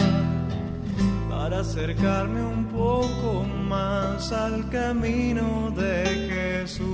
para 1.42 1.58
acercarme 1.58 2.40
un 2.40 2.66
poco 2.66 3.44
más 3.68 4.30
al 4.30 4.70
camino 4.70 5.72
de 5.72 6.04
Jesús. 6.30 6.86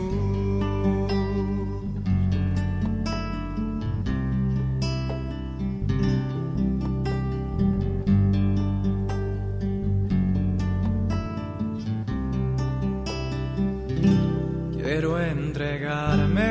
Quiero 14.73 15.21
entregarme 15.21 16.51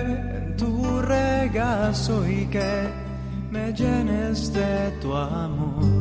en 0.00 0.56
tu 0.56 1.02
regazo 1.02 2.26
y 2.26 2.46
que 2.46 2.88
me 3.50 3.74
llenes 3.74 4.50
de 4.54 4.90
tu 5.02 5.14
amor 5.14 5.93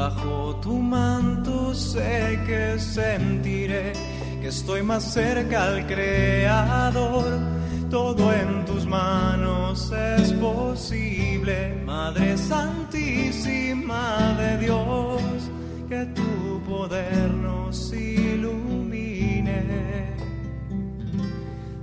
Bajo 0.00 0.56
tu 0.62 0.78
manto 0.78 1.74
sé 1.74 2.40
que 2.46 2.78
sentiré 2.78 3.92
que 4.40 4.48
estoy 4.48 4.82
más 4.82 5.04
cerca 5.04 5.64
al 5.64 5.86
Creador. 5.86 7.38
Todo 7.90 8.32
en 8.32 8.64
tus 8.64 8.86
manos 8.86 9.92
es 9.92 10.32
posible, 10.32 11.82
Madre 11.84 12.38
Santísima 12.38 14.34
de 14.38 14.56
Dios, 14.64 15.20
que 15.86 16.06
tu 16.18 16.62
poder 16.66 17.30
nos 17.30 17.92
ilumine. 17.92 19.60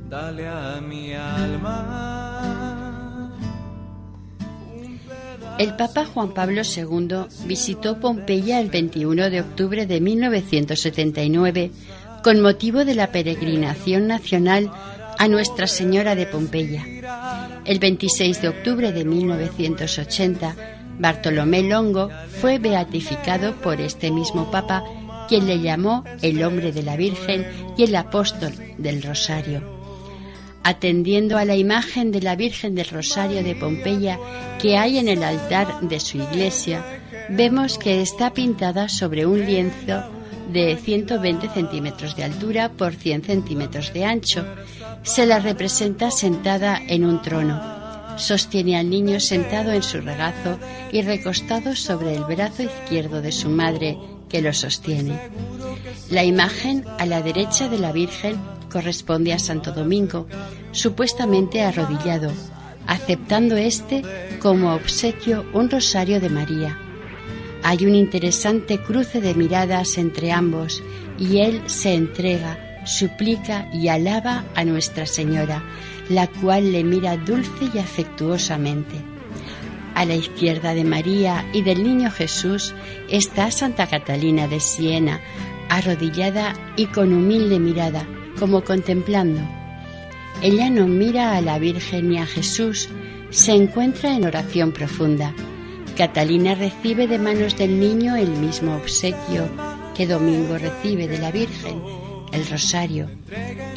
Dale 0.10 0.48
a 0.48 0.82
mi 0.82 1.14
alma 1.14 2.37
el 5.60 5.76
Papa 5.76 6.06
Juan 6.06 6.34
Pablo 6.34 6.62
II 6.62 7.26
visitó 7.46 8.00
Pompeya 8.00 8.60
el 8.60 8.70
21 8.70 9.30
de 9.30 9.42
octubre 9.42 9.86
de 9.86 10.02
1979 10.02 11.72
con 12.24 12.42
motivo 12.42 12.86
de 12.86 12.96
la 12.96 13.12
peregrinación 13.12 14.08
nacional 14.08 14.72
a 15.18 15.28
Nuestra 15.28 15.68
Señora 15.68 16.16
de 16.16 16.28
Pompeya. 16.28 16.86
El 17.66 17.80
26 17.80 18.42
de 18.42 18.50
octubre 18.50 18.92
de 18.92 19.06
1980, 19.06 20.56
Bartolomé 21.00 21.64
Longo 21.64 22.10
fue 22.42 22.60
beatificado 22.60 23.56
por 23.56 23.82
este 23.82 24.12
mismo 24.12 24.52
Papa, 24.52 24.84
quien 25.28 25.48
le 25.48 25.60
llamó 25.60 26.04
el 26.22 26.44
hombre 26.44 26.72
de 26.72 26.84
la 26.84 26.96
Virgen 26.98 27.48
y 27.78 27.84
el 27.84 27.96
apóstol 27.96 28.54
del 28.78 29.02
Rosario 29.02 29.77
atendiendo 30.68 31.38
a 31.38 31.46
la 31.46 31.56
imagen 31.56 32.12
de 32.12 32.22
la 32.22 32.36
Virgen 32.36 32.76
del 32.76 32.90
Rosario 32.90 33.42
de 33.42 33.56
Pompeya 33.56 34.20
que 34.62 34.78
hay 34.78 34.98
en 34.98 35.08
el 35.08 35.24
altar 35.24 35.80
de 35.80 36.02
su 36.02 36.18
iglesia, 36.18 36.84
vemos 37.30 37.78
que 37.78 38.02
está 38.02 38.34
pintada 38.34 38.90
sobre 38.90 39.26
un 39.26 39.46
lienzo 39.46 40.04
de 40.52 40.76
120 40.76 41.48
centímetros 41.48 42.18
de 42.18 42.26
altura 42.26 42.70
por 42.74 42.94
100 42.94 43.24
centímetros 43.24 43.94
de 43.94 44.04
ancho. 44.04 44.46
Se 45.04 45.26
la 45.26 45.40
representa 45.40 46.12
sentada 46.12 46.82
en 46.86 47.06
un 47.06 47.22
trono. 47.22 48.18
Sostiene 48.18 48.78
al 48.78 48.90
niño 48.90 49.22
sentado 49.22 49.72
en 49.72 49.84
su 49.84 50.02
regazo 50.02 50.60
y 50.92 51.02
recostado 51.02 51.78
sobre 51.78 52.14
el 52.14 52.26
brazo 52.26 52.64
izquierdo 52.64 53.22
de 53.22 53.32
su 53.32 53.50
madre, 53.50 53.98
que 54.28 54.42
lo 54.42 54.52
sostiene. 54.52 55.18
La 56.10 56.26
imagen 56.26 56.84
a 57.00 57.06
la 57.06 57.22
derecha 57.22 57.70
de 57.70 57.80
la 57.80 57.94
Virgen 57.94 58.57
corresponde 58.78 59.34
a 59.34 59.40
Santo 59.40 59.72
Domingo, 59.72 60.28
supuestamente 60.72 61.64
arrodillado, 61.64 62.32
aceptando 62.86 63.58
este 63.58 64.04
como 64.40 64.76
obsequio 64.76 65.48
un 65.52 65.68
rosario 65.68 66.22
de 66.22 66.30
María. 66.30 66.78
Hay 67.64 67.88
un 67.88 67.96
interesante 67.96 68.80
cruce 68.80 69.20
de 69.20 69.34
miradas 69.34 69.98
entre 69.98 70.32
ambos 70.32 70.84
y 71.18 71.40
él 71.40 71.60
se 71.66 71.96
entrega, 71.96 72.84
suplica 72.86 73.68
y 73.74 73.88
alaba 73.88 74.46
a 74.54 74.64
Nuestra 74.64 75.08
Señora, 75.08 75.64
la 76.08 76.28
cual 76.28 76.72
le 76.72 76.84
mira 76.84 77.18
dulce 77.18 77.72
y 77.74 77.80
afectuosamente. 77.80 78.94
A 79.96 80.06
la 80.06 80.14
izquierda 80.14 80.76
de 80.76 80.84
María 80.84 81.44
y 81.52 81.64
del 81.64 81.84
Niño 81.84 82.12
Jesús 82.12 82.76
está 83.10 83.50
Santa 83.50 83.88
Catalina 83.88 84.48
de 84.48 84.60
Siena, 84.60 85.20
arrodillada 85.68 86.54
y 86.76 86.86
con 86.86 87.12
humilde 87.12 87.60
mirada, 87.60 88.06
como 88.40 88.64
contemplando. 88.64 89.42
Ella 90.42 90.70
no 90.70 90.88
mira 90.88 91.36
a 91.36 91.42
la 91.42 91.60
Virgen 91.60 92.10
ni 92.10 92.20
a 92.20 92.26
Jesús, 92.26 92.90
se 93.30 93.54
encuentra 93.54 94.16
en 94.16 94.26
oración 94.26 94.72
profunda. 94.72 95.34
Catalina 95.98 96.54
recibe 96.54 97.08
de 97.08 97.18
manos 97.18 97.58
del 97.58 97.80
niño 97.80 98.16
el 98.16 98.30
mismo 98.30 98.76
obsequio 98.76 99.50
que 99.96 100.06
Domingo 100.06 100.58
recibe 100.58 101.08
de 101.08 101.18
la 101.18 101.32
Virgen, 101.32 101.82
el 102.32 102.48
rosario. 102.48 103.10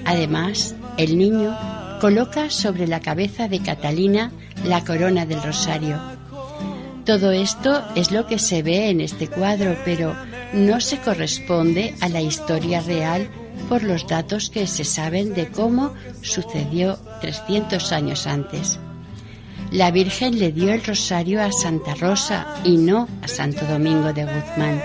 Además, 0.05 0.75
el 0.99 1.17
niño 1.17 1.57
coloca 2.01 2.51
sobre 2.51 2.87
la 2.87 3.01
cabeza 3.01 3.49
de 3.49 3.61
Catalina 3.61 4.31
la 4.65 4.85
corona 4.85 5.25
del 5.25 5.43
rosario. 5.43 5.99
Todo 7.07 7.33
esto 7.33 7.83
es 7.97 8.13
lo 8.13 8.27
que 8.27 8.39
se 8.39 8.63
ve 8.63 8.91
en 8.91 9.01
este 9.01 9.29
cuadro, 9.29 9.75
pero 9.85 10.15
no 10.53 10.81
se 10.81 10.99
corresponde 10.99 11.95
a 12.01 12.11
la 12.11 12.21
historia 12.21 12.81
real 12.83 13.29
por 13.71 13.85
los 13.85 14.09
datos 14.09 14.51
que 14.51 14.67
se 14.67 14.85
saben 14.85 15.33
de 15.33 15.47
cómo 15.47 15.95
sucedió 16.23 16.99
300 17.21 17.93
años 17.93 18.27
antes. 18.27 18.81
La 19.71 19.93
Virgen 19.93 20.41
le 20.41 20.51
dio 20.51 20.73
el 20.73 20.83
rosario 20.83 21.41
a 21.41 21.53
Santa 21.53 21.95
Rosa 21.95 22.49
y 22.65 22.77
no 22.79 23.07
a 23.23 23.29
Santo 23.29 23.65
Domingo 23.67 24.13
de 24.13 24.25
Guzmán. 24.25 24.83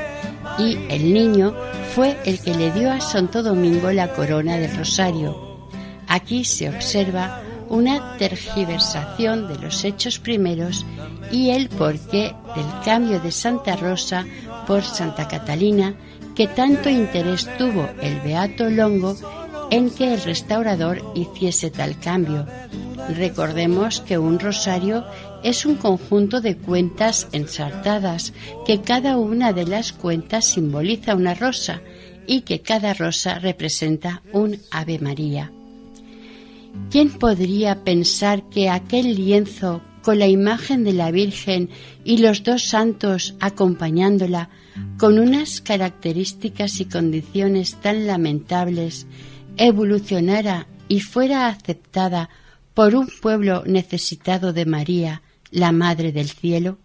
Y 0.59 0.77
el 0.89 1.11
niño 1.11 1.55
fue 1.95 2.15
el 2.25 2.39
que 2.39 2.53
le 2.53 2.71
dio 2.73 2.91
a 2.91 3.01
Santo 3.01 3.41
Domingo 3.41 3.91
la 3.91 4.13
corona 4.13 4.57
del 4.57 4.77
rosario. 4.77 5.67
Aquí 6.07 6.45
se 6.45 6.69
observa 6.69 7.41
una 7.67 8.17
tergiversación 8.17 9.47
de 9.47 9.57
los 9.57 9.83
hechos 9.83 10.19
primeros 10.19 10.85
y 11.31 11.49
el 11.49 11.69
porqué 11.69 12.35
del 12.55 12.83
cambio 12.85 13.19
de 13.19 13.31
Santa 13.31 13.75
Rosa 13.77 14.27
por 14.67 14.83
Santa 14.83 15.27
Catalina 15.27 15.95
que 16.35 16.47
tanto 16.47 16.89
interés 16.89 17.49
tuvo 17.57 17.87
el 18.01 18.19
Beato 18.21 18.69
Longo 18.69 19.15
en 19.71 19.89
que 19.89 20.13
el 20.13 20.21
restaurador 20.21 21.01
hiciese 21.15 21.71
tal 21.71 21.99
cambio. 21.99 22.45
Recordemos 23.15 24.01
que 24.01 24.17
un 24.17 24.39
rosario 24.39 25.05
es 25.43 25.65
un 25.65 25.75
conjunto 25.75 26.41
de 26.41 26.57
cuentas 26.57 27.27
ensartadas, 27.31 28.33
que 28.65 28.81
cada 28.81 29.17
una 29.17 29.53
de 29.53 29.65
las 29.65 29.93
cuentas 29.93 30.45
simboliza 30.45 31.15
una 31.15 31.33
rosa 31.33 31.81
y 32.27 32.41
que 32.41 32.61
cada 32.61 32.93
rosa 32.93 33.39
representa 33.39 34.21
un 34.33 34.57
Ave 34.71 34.99
María. 34.99 35.51
¿Quién 36.89 37.11
podría 37.11 37.83
pensar 37.83 38.43
que 38.49 38.69
aquel 38.69 39.15
lienzo 39.15 39.81
con 40.05 40.19
la 40.19 40.27
imagen 40.27 40.83
de 40.83 40.93
la 40.93 41.09
Virgen 41.09 41.71
y 42.03 42.19
los 42.19 42.43
dos 42.43 42.65
santos 42.65 43.33
acompañándola 43.39 44.49
con 44.99 45.17
unas 45.17 45.61
características 45.61 46.79
y 46.79 46.85
condiciones 46.85 47.81
tan 47.81 48.05
lamentables, 48.05 49.07
evolucionara 49.57 50.67
y 50.87 50.99
fuera 50.99 51.47
aceptada 51.47 52.29
por 52.75 52.93
un 52.93 53.07
pueblo 53.19 53.63
necesitado 53.65 54.53
de 54.53 54.67
María, 54.67 55.23
la 55.49 55.71
Madre 55.71 56.11
del 56.11 56.29
Cielo? 56.29 56.77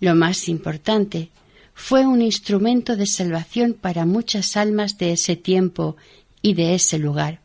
Lo 0.00 0.14
más 0.14 0.48
importante, 0.48 1.28
fue 1.74 2.06
un 2.06 2.22
instrumento 2.22 2.96
de 2.96 3.04
salvación 3.04 3.74
para 3.74 4.06
muchas 4.06 4.56
almas 4.56 4.96
de 4.96 5.12
ese 5.12 5.36
tiempo 5.36 5.96
y 6.40 6.54
de 6.54 6.74
ese 6.74 6.98
lugar. 6.98 7.43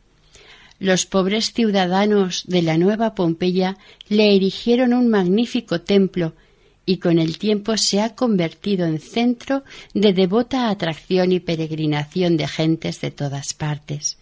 Los 0.79 1.05
pobres 1.05 1.51
ciudadanos 1.53 2.43
de 2.47 2.61
la 2.61 2.77
nueva 2.77 3.13
Pompeya 3.13 3.77
le 4.07 4.35
erigieron 4.35 4.93
un 4.93 5.09
magnífico 5.09 5.81
templo 5.81 6.33
y 6.85 6.97
con 6.97 7.19
el 7.19 7.37
tiempo 7.37 7.77
se 7.77 8.01
ha 8.01 8.15
convertido 8.15 8.85
en 8.87 8.99
centro 8.99 9.63
de 9.93 10.13
devota 10.13 10.69
atracción 10.69 11.33
y 11.33 11.41
peregrinación 11.41 12.37
de 12.37 12.47
gentes 12.47 13.01
de 13.01 13.11
todas 13.11 13.53
partes. 13.53 14.17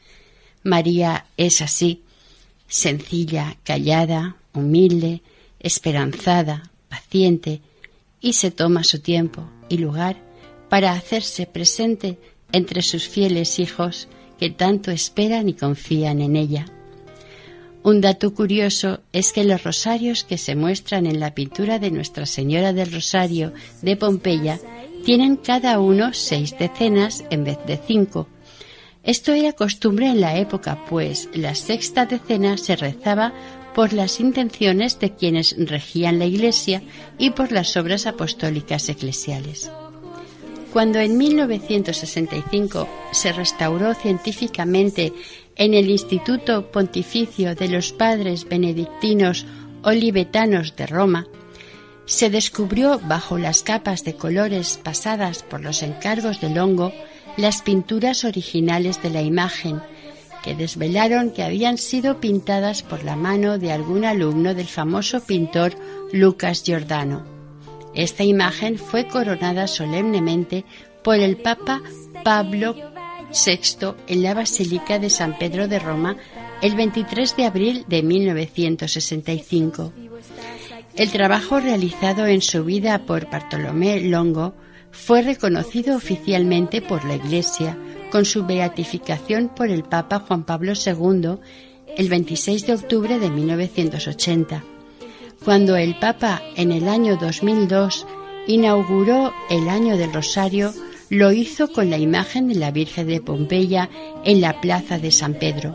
María 0.64 1.28
es 1.38 1.62
así, 1.62 2.02
sencilla, 2.68 3.56
callada, 3.64 4.36
humilde, 4.54 5.22
esperanzada, 5.60 6.72
paciente, 6.90 7.62
y 8.20 8.34
se 8.34 8.52
toma 8.52 8.84
su 8.84 9.00
tiempo 9.00 9.48
y 9.70 9.78
lugar 9.78 10.18
para 10.70 10.92
hacerse 10.94 11.46
presente 11.46 12.18
entre 12.52 12.82
sus 12.82 13.08
fieles 13.08 13.60
hijos 13.60 14.08
que 14.40 14.50
tanto 14.50 14.92
esperan 14.92 15.50
y 15.50 15.54
confían 15.54 16.22
en 16.22 16.36
ella. 16.36 16.66
Un 17.84 18.02
dato 18.02 18.34
curioso 18.34 19.00
es 19.14 19.32
que 19.32 19.46
los 19.46 19.64
rosarios 19.64 20.24
que 20.24 20.38
se 20.38 20.56
muestran 20.56 21.06
en 21.06 21.20
la 21.20 21.34
pintura 21.34 21.80
de 21.80 21.90
Nuestra 21.90 22.26
Señora 22.26 22.74
del 22.74 22.92
Rosario 22.92 23.54
de 23.82 23.96
Pompeya 23.96 24.60
tienen 25.06 25.38
cada 25.38 25.80
uno 25.80 26.14
seis 26.14 26.54
decenas 26.60 27.24
en 27.30 27.46
vez 27.46 27.58
de 27.66 27.78
cinco. 27.78 28.28
Esto 29.04 29.32
era 29.32 29.54
costumbre 29.54 30.08
en 30.08 30.20
la 30.20 30.38
época, 30.38 30.84
pues 30.90 31.30
la 31.34 31.56
sexta 31.56 32.06
decena 32.06 32.58
se 32.58 32.76
rezaba 32.76 33.34
por 33.74 33.94
las 33.94 34.20
intenciones 34.20 35.00
de 35.00 35.14
quienes 35.14 35.56
regían 35.58 36.20
la 36.20 36.26
Iglesia 36.26 36.82
y 37.18 37.30
por 37.30 37.54
las 37.54 37.78
obras 37.78 38.06
apostólicas 38.06 38.90
eclesiales. 38.90 39.72
Cuando 40.78 41.00
en 41.00 41.18
1965 41.18 42.88
se 43.12 43.34
restauró 43.34 43.96
científicamente 43.96 45.12
en 45.56 45.74
el 45.74 45.90
Instituto 45.90 46.72
Pontificio 46.72 47.56
de 47.56 47.68
los 47.68 47.94
Padres 47.94 48.48
Benedictinos 48.48 49.48
Olivetanos 49.82 50.76
de 50.76 50.86
Roma, 50.86 51.26
se 52.06 52.30
descubrió 52.30 53.00
bajo 53.00 53.40
las 53.40 53.64
capas 53.64 54.04
de 54.04 54.18
colores 54.18 54.80
pasadas 54.84 55.42
por 55.42 55.62
los 55.62 55.82
encargos 55.82 56.42
del 56.42 56.60
hongo 56.60 56.94
las 57.38 57.64
pinturas 57.64 58.24
originales 58.24 59.02
de 59.02 59.10
la 59.10 59.24
imagen, 59.24 59.82
que 60.44 60.54
desvelaron 60.54 61.32
que 61.32 61.42
habían 61.42 61.80
sido 61.80 62.20
pintadas 62.20 62.84
por 62.84 63.04
la 63.04 63.16
mano 63.16 63.58
de 63.58 63.72
algún 63.72 64.06
alumno 64.06 64.54
del 64.54 64.68
famoso 64.68 65.22
pintor 65.22 65.74
Lucas 66.14 66.62
Giordano. 66.64 67.37
Esta 67.98 68.24
imagen 68.24 68.78
fue 68.78 69.08
coronada 69.08 69.66
solemnemente 69.66 70.66
por 71.04 71.16
el 71.16 71.36
Papa 71.36 71.82
Pablo 72.24 72.76
VI 73.32 73.96
en 74.06 74.22
la 74.22 74.36
Basílica 74.36 75.00
de 75.00 75.10
San 75.10 75.36
Pedro 75.40 75.68
de 75.68 75.80
Roma 75.80 76.16
el 76.62 76.76
23 76.76 77.36
de 77.36 77.46
abril 77.46 77.86
de 77.88 78.04
1965. 78.04 79.94
El 80.96 81.12
trabajo 81.12 81.60
realizado 81.60 82.28
en 82.28 82.44
su 82.44 82.64
vida 82.64 83.00
por 83.00 83.32
Bartolomé 83.32 84.00
Longo 84.02 84.54
fue 84.92 85.24
reconocido 85.24 85.96
oficialmente 85.96 86.84
por 86.84 87.04
la 87.04 87.16
Iglesia 87.16 87.76
con 88.12 88.26
su 88.26 88.46
beatificación 88.46 89.50
por 89.50 89.70
el 89.72 89.82
Papa 89.82 90.20
Juan 90.20 90.46
Pablo 90.46 90.74
II 90.74 91.40
el 91.98 92.10
26 92.10 92.68
de 92.68 92.74
octubre 92.76 93.18
de 93.18 93.32
1980, 93.32 94.64
cuando 95.48 95.78
el 95.78 95.96
Papa 95.96 96.42
en 96.58 96.74
el 96.74 96.90
año 96.90 97.16
2002 97.16 98.06
inauguró 98.48 99.34
el 99.50 99.70
Año 99.70 99.96
del 99.96 100.12
Rosario 100.12 100.74
lo 101.10 101.32
hizo 101.32 101.72
con 101.72 101.90
la 101.90 101.98
imagen 101.98 102.50
de 102.50 102.56
la 102.56 102.70
Virgen 102.72 103.08
de 103.08 103.22
Pompeya 103.22 103.90
en 104.26 104.42
la 104.42 104.60
plaza 104.60 105.00
de 105.00 105.10
San 105.10 105.36
Pedro. 105.36 105.74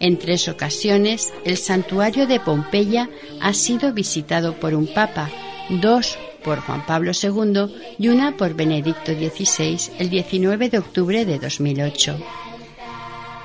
En 0.00 0.18
tres 0.18 0.48
ocasiones, 0.48 1.34
el 1.44 1.58
santuario 1.58 2.26
de 2.26 2.40
Pompeya 2.40 3.10
ha 3.42 3.52
sido 3.52 3.92
visitado 3.92 4.54
por 4.54 4.74
un 4.74 4.86
papa, 4.86 5.28
dos 5.68 6.16
por 6.42 6.60
Juan 6.60 6.86
Pablo 6.86 7.12
II 7.12 7.96
y 7.98 8.08
una 8.08 8.38
por 8.38 8.54
Benedicto 8.54 9.12
XVI 9.12 9.76
el 9.98 10.08
19 10.08 10.70
de 10.70 10.78
octubre 10.78 11.26
de 11.26 11.38
2008. 11.38 12.16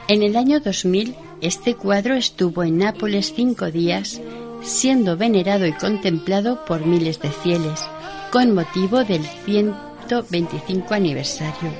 En 0.08 0.24
el 0.24 0.38
año 0.38 0.62
2000, 0.62 1.16
este 1.42 1.76
cuadro 1.76 2.16
estuvo 2.16 2.64
en 2.64 2.78
Nápoles 2.78 3.34
cinco 3.36 3.72
días, 3.72 4.22
siendo 4.62 5.18
venerado 5.18 5.66
y 5.66 5.74
contemplado 5.74 6.66
por 6.66 6.86
miles 6.86 7.20
de 7.20 7.30
fieles, 7.32 7.86
con 8.32 8.54
motivo 8.54 9.04
del 9.04 9.24
125 9.24 10.94
aniversario. 10.94 11.72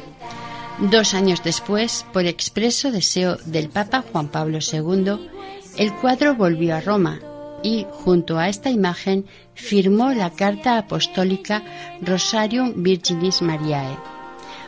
Dos 0.80 1.14
años 1.14 1.44
después, 1.44 2.06
por 2.14 2.26
expreso 2.26 2.92
deseo 2.92 3.36
del 3.46 3.70
Papa 3.70 4.04
Juan 4.12 4.30
Pablo 4.30 4.60
II, 4.60 5.30
el 5.78 5.94
cuadro 5.96 6.36
volvió 6.36 6.76
a 6.76 6.82
Roma 6.82 7.20
y, 7.64 7.86
junto 7.92 8.38
a 8.38 8.48
esta 8.48 8.70
imagen, 8.70 9.26
firmó 9.54 10.12
la 10.12 10.30
carta 10.30 10.78
apostólica 10.78 11.64
Rosarium 12.02 12.82
Virginis 12.82 13.42
Mariae, 13.42 13.98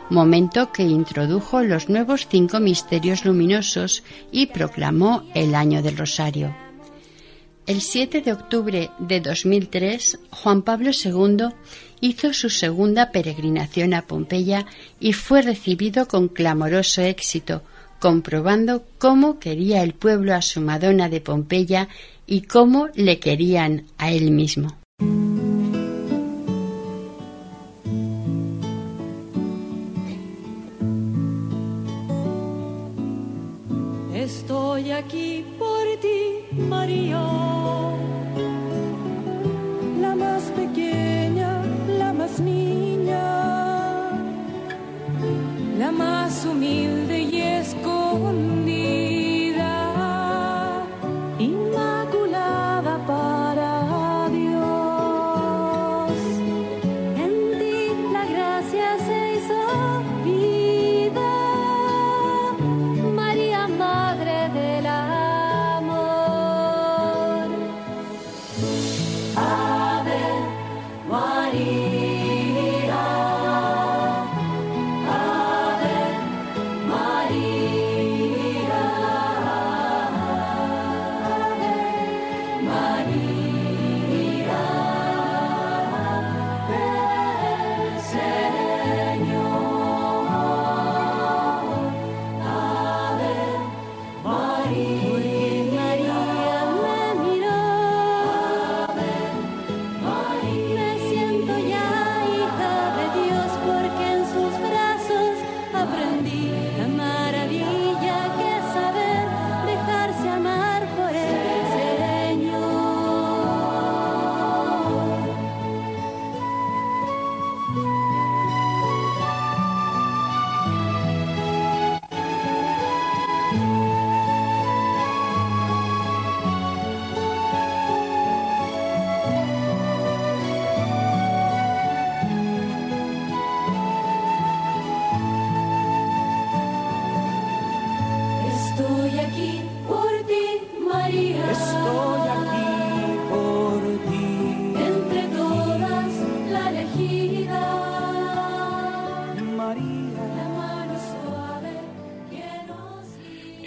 momento 0.10 0.74
que 0.74 0.84
introdujo 0.84 1.64
los 1.64 1.88
nuevos 1.88 2.28
cinco 2.30 2.60
misterios 2.60 3.24
luminosos 3.24 4.04
y 4.32 4.48
proclamó 4.48 5.24
el 5.34 5.56
año 5.56 5.82
del 5.82 5.98
Rosario. 5.98 6.54
El 7.68 7.82
7 7.82 8.22
de 8.22 8.34
octubre 8.34 8.90
de 8.98 9.22
2003, 9.22 10.20
Juan 10.32 10.64
Pablo 10.64 10.92
II 10.92 11.50
hizo 12.02 12.34
su 12.34 12.50
segunda 12.50 13.12
peregrinación 13.12 13.94
a 13.94 14.08
Pompeya 14.08 14.66
y 15.00 15.14
fue 15.14 15.44
recibido 15.44 16.08
con 16.08 16.28
clamoroso 16.28 17.02
éxito, 17.04 17.62
comprobando 18.00 18.84
cómo 18.98 19.40
quería 19.40 19.84
el 19.84 19.94
pueblo 19.94 20.34
a 20.34 20.42
su 20.42 20.60
Madonna 20.60 21.08
de 21.08 21.22
Pompeya 21.22 21.88
y 22.26 22.42
cómo 22.42 22.90
le 22.96 23.20
querían 23.20 23.86
a 24.00 24.12
él 24.12 24.32
mismo. 24.32 24.76
Estoy 34.16 34.92
aquí 34.92 35.46
por 35.60 36.00
ti, 36.02 36.58
María, 36.70 37.31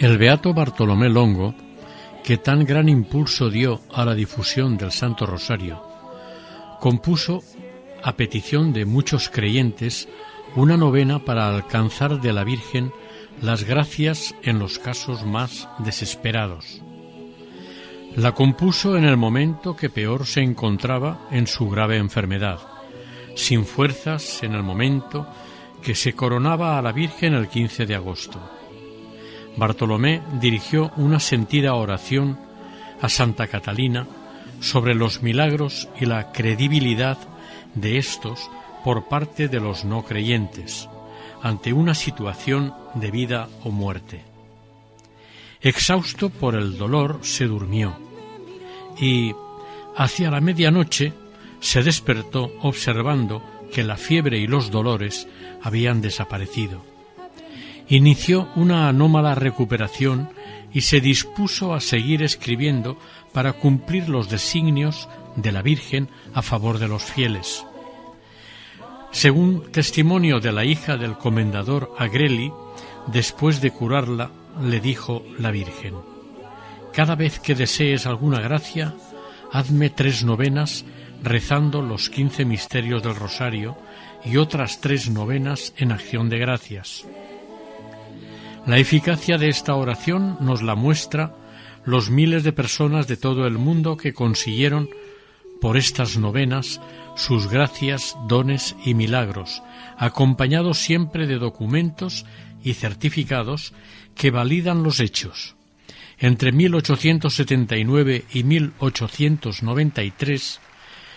El 0.05 0.19
beato 0.19 0.53
Bartolomé 0.53 1.09
Longo, 1.09 1.55
que 2.23 2.37
tan 2.37 2.63
gran 2.63 2.89
impulso 2.89 3.49
dio 3.49 3.81
a 3.91 4.05
la 4.05 4.13
difusión 4.13 4.77
del 4.77 4.91
Santo 4.91 5.25
Rosario, 5.25 5.81
compuso, 6.79 7.41
a 8.03 8.15
petición 8.15 8.71
de 8.71 8.85
muchos 8.85 9.29
creyentes, 9.29 10.07
una 10.55 10.77
novena 10.77 11.25
para 11.25 11.49
alcanzar 11.49 12.21
de 12.21 12.33
la 12.33 12.43
Virgen 12.43 12.91
las 13.41 13.63
gracias 13.63 14.35
en 14.43 14.59
los 14.59 14.77
casos 14.77 15.25
más 15.25 15.67
desesperados. 15.79 16.83
La 18.15 18.33
compuso 18.33 18.97
en 18.97 19.05
el 19.05 19.17
momento 19.17 19.75
que 19.75 19.89
peor 19.89 20.27
se 20.27 20.41
encontraba 20.41 21.27
en 21.31 21.47
su 21.47 21.67
grave 21.67 21.97
enfermedad, 21.97 22.59
sin 23.33 23.65
fuerzas 23.65 24.43
en 24.43 24.53
el 24.53 24.61
momento 24.61 25.27
que 25.81 25.95
se 25.95 26.13
coronaba 26.13 26.77
a 26.77 26.83
la 26.83 26.91
Virgen 26.91 27.33
el 27.33 27.47
15 27.47 27.87
de 27.87 27.95
agosto. 27.95 28.54
Bartolomé 29.57 30.21
dirigió 30.41 30.91
una 30.97 31.19
sentida 31.19 31.75
oración 31.75 32.37
a 33.01 33.09
Santa 33.09 33.47
Catalina 33.47 34.07
sobre 34.59 34.95
los 34.95 35.21
milagros 35.21 35.87
y 35.99 36.05
la 36.05 36.31
credibilidad 36.31 37.17
de 37.73 37.97
estos 37.97 38.49
por 38.83 39.07
parte 39.07 39.47
de 39.47 39.59
los 39.59 39.85
no 39.85 40.03
creyentes 40.03 40.89
ante 41.41 41.73
una 41.73 41.93
situación 41.93 42.73
de 42.95 43.11
vida 43.11 43.49
o 43.63 43.71
muerte. 43.71 44.23
Exhausto 45.61 46.29
por 46.29 46.55
el 46.55 46.77
dolor, 46.77 47.19
se 47.21 47.45
durmió 47.45 47.95
y 48.99 49.33
hacia 49.95 50.31
la 50.31 50.41
medianoche 50.41 51.13
se 51.59 51.83
despertó 51.83 52.51
observando 52.61 53.41
que 53.73 53.83
la 53.83 53.97
fiebre 53.97 54.37
y 54.37 54.47
los 54.47 54.69
dolores 54.69 55.27
habían 55.61 56.01
desaparecido 56.01 56.94
inició 57.87 58.49
una 58.55 58.87
anómala 58.87 59.35
recuperación 59.35 60.29
y 60.73 60.81
se 60.81 60.99
dispuso 60.99 61.73
a 61.73 61.79
seguir 61.79 62.23
escribiendo 62.23 62.97
para 63.31 63.53
cumplir 63.53 64.09
los 64.09 64.29
designios 64.29 65.07
de 65.35 65.51
la 65.51 65.61
Virgen 65.61 66.09
a 66.33 66.41
favor 66.41 66.79
de 66.79 66.87
los 66.87 67.03
fieles. 67.03 67.65
Según 69.11 69.71
testimonio 69.71 70.39
de 70.39 70.51
la 70.51 70.65
hija 70.65 70.97
del 70.97 71.17
comendador 71.17 71.93
Agreli, 71.97 72.51
después 73.07 73.61
de 73.61 73.71
curarla, 73.71 74.31
le 74.61 74.79
dijo 74.79 75.23
la 75.39 75.51
Virgen, 75.51 75.95
Cada 76.91 77.15
vez 77.15 77.39
que 77.39 77.55
desees 77.55 78.05
alguna 78.05 78.39
gracia, 78.39 78.93
hazme 79.51 79.89
tres 79.89 80.23
novenas 80.25 80.85
rezando 81.23 81.81
los 81.81 82.09
quince 82.09 82.45
misterios 82.45 83.03
del 83.03 83.15
rosario 83.15 83.77
y 84.25 84.37
otras 84.37 84.81
tres 84.81 85.09
novenas 85.09 85.73
en 85.77 85.91
acción 85.91 86.29
de 86.29 86.39
gracias. 86.39 87.05
La 88.65 88.79
eficacia 88.79 89.37
de 89.37 89.49
esta 89.49 89.75
oración 89.75 90.37
nos 90.41 90.63
la 90.63 90.73
muestra 90.73 91.35
los 91.85 92.09
miles 92.09 92.43
de 92.43 92.51
personas 92.51 93.07
de 93.07 93.15
todo 93.15 93.45
el 93.45 93.59
mundo 93.59 93.95
que 93.95 94.13
consiguieron 94.13 94.89
por 95.61 95.77
estas 95.77 96.17
novenas 96.17 96.81
sus 97.15 97.47
gracias, 97.47 98.17
dones 98.27 98.75
y 98.83 98.95
milagros, 98.95 99.61
acompañados 99.97 100.79
siempre 100.79 101.27
de 101.27 101.37
documentos 101.37 102.25
y 102.63 102.73
certificados 102.73 103.71
que 104.15 104.31
validan 104.31 104.81
los 104.81 104.99
hechos. 104.99 105.55
Entre 106.17 106.51
1879 106.51 108.25
y 108.33 108.43
1893 108.43 110.59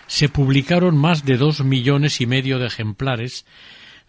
se 0.07 0.29
publicaron 0.29 0.99
más 0.99 1.25
de 1.25 1.39
dos 1.39 1.65
millones 1.65 2.21
y 2.21 2.27
medio 2.27 2.59
de 2.59 2.67
ejemplares 2.67 3.47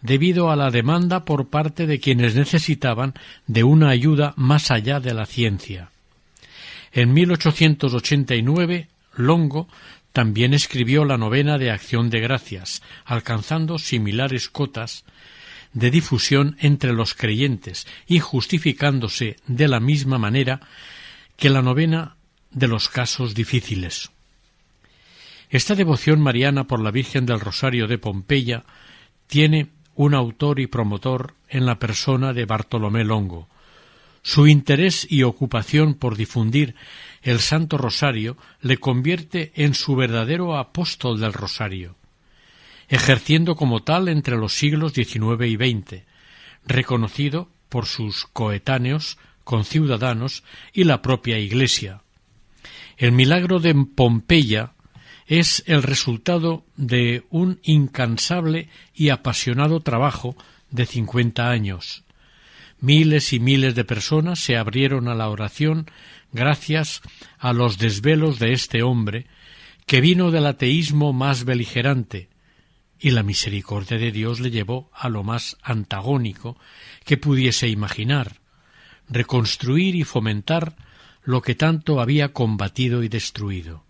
debido 0.02 0.50
a 0.50 0.56
la 0.56 0.70
demanda 0.70 1.24
por 1.24 1.48
parte 1.48 1.86
de 1.86 2.00
quienes 2.00 2.34
necesitaban 2.34 3.14
de 3.46 3.64
una 3.64 3.90
ayuda 3.90 4.34
más 4.36 4.70
allá 4.70 5.00
de 5.00 5.14
la 5.14 5.26
ciencia. 5.26 5.90
En 6.92 7.12
1889, 7.12 8.88
Longo 9.14 9.68
también 10.12 10.54
escribió 10.54 11.04
la 11.04 11.18
novena 11.18 11.58
de 11.58 11.70
Acción 11.70 12.10
de 12.10 12.20
Gracias, 12.20 12.82
alcanzando 13.04 13.78
similares 13.78 14.48
cotas 14.48 15.04
de 15.72 15.90
difusión 15.90 16.56
entre 16.60 16.92
los 16.92 17.14
creyentes 17.14 17.86
y 18.08 18.18
justificándose 18.18 19.36
de 19.46 19.68
la 19.68 19.78
misma 19.78 20.18
manera 20.18 20.60
que 21.36 21.48
la 21.48 21.62
novena 21.62 22.16
de 22.50 22.66
los 22.66 22.88
casos 22.88 23.34
difíciles. 23.34 24.10
Esta 25.48 25.74
devoción 25.74 26.20
mariana 26.20 26.64
por 26.64 26.80
la 26.80 26.90
Virgen 26.90 27.26
del 27.26 27.40
Rosario 27.40 27.86
de 27.86 27.98
Pompeya 27.98 28.64
tiene 29.26 29.68
un 29.94 30.14
autor 30.14 30.60
y 30.60 30.66
promotor 30.66 31.34
en 31.48 31.66
la 31.66 31.78
persona 31.78 32.32
de 32.32 32.46
Bartolomé 32.46 33.04
Longo. 33.04 33.48
Su 34.22 34.46
interés 34.46 35.06
y 35.10 35.22
ocupación 35.22 35.94
por 35.94 36.16
difundir 36.16 36.74
el 37.22 37.40
Santo 37.40 37.78
Rosario 37.78 38.36
le 38.60 38.78
convierte 38.78 39.52
en 39.54 39.74
su 39.74 39.96
verdadero 39.96 40.56
apóstol 40.56 41.20
del 41.20 41.32
Rosario, 41.32 41.96
ejerciendo 42.88 43.56
como 43.56 43.82
tal 43.82 44.08
entre 44.08 44.36
los 44.36 44.52
siglos 44.52 44.92
XIX 44.92 45.46
y 45.46 45.56
XX, 45.56 46.02
reconocido 46.66 47.48
por 47.68 47.86
sus 47.86 48.26
coetáneos, 48.26 49.16
conciudadanos 49.44 50.44
y 50.72 50.84
la 50.84 51.00
propia 51.00 51.38
Iglesia. 51.38 52.02
El 52.98 53.12
milagro 53.12 53.58
de 53.60 53.74
Pompeya 53.74 54.74
es 55.30 55.62
el 55.68 55.84
resultado 55.84 56.64
de 56.76 57.22
un 57.30 57.60
incansable 57.62 58.68
y 58.92 59.10
apasionado 59.10 59.78
trabajo 59.78 60.34
de 60.72 60.86
cincuenta 60.86 61.50
años. 61.50 62.02
Miles 62.80 63.32
y 63.32 63.38
miles 63.38 63.76
de 63.76 63.84
personas 63.84 64.40
se 64.40 64.56
abrieron 64.56 65.06
a 65.06 65.14
la 65.14 65.28
oración 65.28 65.86
gracias 66.32 67.00
a 67.38 67.52
los 67.52 67.78
desvelos 67.78 68.40
de 68.40 68.52
este 68.52 68.82
hombre 68.82 69.26
que 69.86 70.00
vino 70.00 70.32
del 70.32 70.46
ateísmo 70.46 71.12
más 71.12 71.44
beligerante 71.44 72.28
y 72.98 73.12
la 73.12 73.22
misericordia 73.22 73.98
de 73.98 74.10
Dios 74.10 74.40
le 74.40 74.50
llevó 74.50 74.90
a 74.92 75.08
lo 75.08 75.22
más 75.22 75.56
antagónico 75.62 76.58
que 77.04 77.18
pudiese 77.18 77.68
imaginar, 77.68 78.40
reconstruir 79.08 79.94
y 79.94 80.02
fomentar 80.02 80.74
lo 81.22 81.40
que 81.40 81.54
tanto 81.54 82.00
había 82.00 82.32
combatido 82.32 83.04
y 83.04 83.08
destruido. 83.08 83.84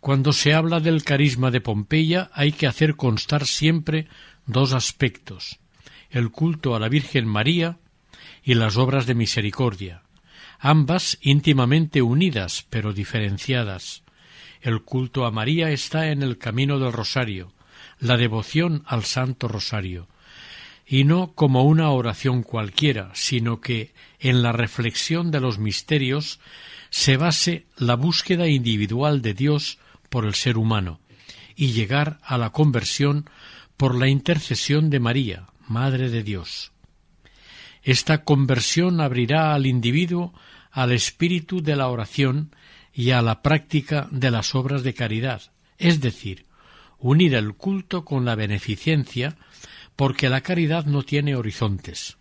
Cuando 0.00 0.32
se 0.32 0.54
habla 0.54 0.80
del 0.80 1.02
carisma 1.04 1.50
de 1.50 1.60
Pompeya 1.60 2.30
hay 2.32 2.52
que 2.52 2.66
hacer 2.66 2.96
constar 2.96 3.46
siempre 3.46 4.06
dos 4.46 4.72
aspectos 4.72 5.58
el 6.10 6.30
culto 6.30 6.74
a 6.74 6.80
la 6.80 6.88
Virgen 6.88 7.26
María 7.26 7.78
y 8.42 8.54
las 8.54 8.76
obras 8.76 9.06
de 9.06 9.14
misericordia, 9.14 10.02
ambas 10.58 11.18
íntimamente 11.20 12.02
unidas 12.02 12.66
pero 12.70 12.92
diferenciadas. 12.92 14.02
El 14.60 14.82
culto 14.82 15.24
a 15.26 15.30
María 15.30 15.70
está 15.70 16.10
en 16.10 16.22
el 16.22 16.38
camino 16.38 16.78
del 16.78 16.92
rosario, 16.92 17.52
la 18.00 18.16
devoción 18.16 18.82
al 18.86 19.04
Santo 19.04 19.48
Rosario, 19.48 20.08
y 20.86 21.04
no 21.04 21.32
como 21.34 21.64
una 21.64 21.90
oración 21.90 22.42
cualquiera, 22.42 23.10
sino 23.14 23.60
que 23.60 23.92
en 24.18 24.42
la 24.42 24.52
reflexión 24.52 25.30
de 25.30 25.40
los 25.40 25.58
misterios 25.58 26.40
se 26.90 27.18
base 27.18 27.66
la 27.76 27.94
búsqueda 27.94 28.48
individual 28.48 29.20
de 29.20 29.34
Dios 29.34 29.78
por 30.08 30.24
el 30.24 30.34
ser 30.34 30.58
humano, 30.58 31.00
y 31.56 31.72
llegar 31.72 32.18
a 32.22 32.38
la 32.38 32.50
conversión 32.50 33.28
por 33.76 33.94
la 33.94 34.08
intercesión 34.08 34.90
de 34.90 35.00
María, 35.00 35.46
Madre 35.66 36.08
de 36.08 36.22
Dios. 36.22 36.72
Esta 37.82 38.24
conversión 38.24 39.00
abrirá 39.00 39.54
al 39.54 39.66
individuo 39.66 40.34
al 40.70 40.92
espíritu 40.92 41.62
de 41.62 41.76
la 41.76 41.88
oración 41.88 42.54
y 42.92 43.10
a 43.10 43.22
la 43.22 43.42
práctica 43.42 44.08
de 44.10 44.30
las 44.30 44.54
obras 44.54 44.82
de 44.82 44.94
caridad, 44.94 45.42
es 45.78 46.00
decir, 46.00 46.46
unir 46.98 47.34
el 47.34 47.54
culto 47.54 48.04
con 48.04 48.24
la 48.24 48.34
beneficencia, 48.34 49.36
porque 49.96 50.28
la 50.28 50.40
caridad 50.40 50.84
no 50.84 51.02
tiene 51.02 51.36
horizontes. 51.36 52.18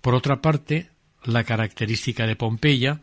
Por 0.00 0.14
otra 0.14 0.40
parte, 0.40 0.90
la 1.24 1.44
característica 1.44 2.26
de 2.26 2.36
Pompeya 2.36 3.00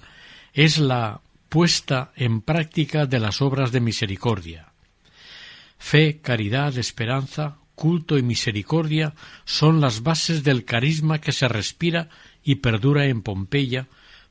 es 0.53 0.77
la 0.77 1.21
puesta 1.49 2.11
en 2.15 2.41
práctica 2.41 3.05
de 3.05 3.19
las 3.19 3.41
obras 3.41 3.71
de 3.71 3.81
misericordia. 3.81 4.69
Fe, 5.77 6.19
caridad, 6.21 6.77
esperanza, 6.77 7.57
culto 7.75 8.17
y 8.17 8.23
misericordia 8.23 9.13
son 9.45 9.81
las 9.81 10.03
bases 10.03 10.43
del 10.43 10.65
carisma 10.65 11.19
que 11.19 11.31
se 11.31 11.47
respira 11.47 12.09
y 12.43 12.55
perdura 12.55 13.05
en 13.05 13.21
Pompeya 13.21 13.87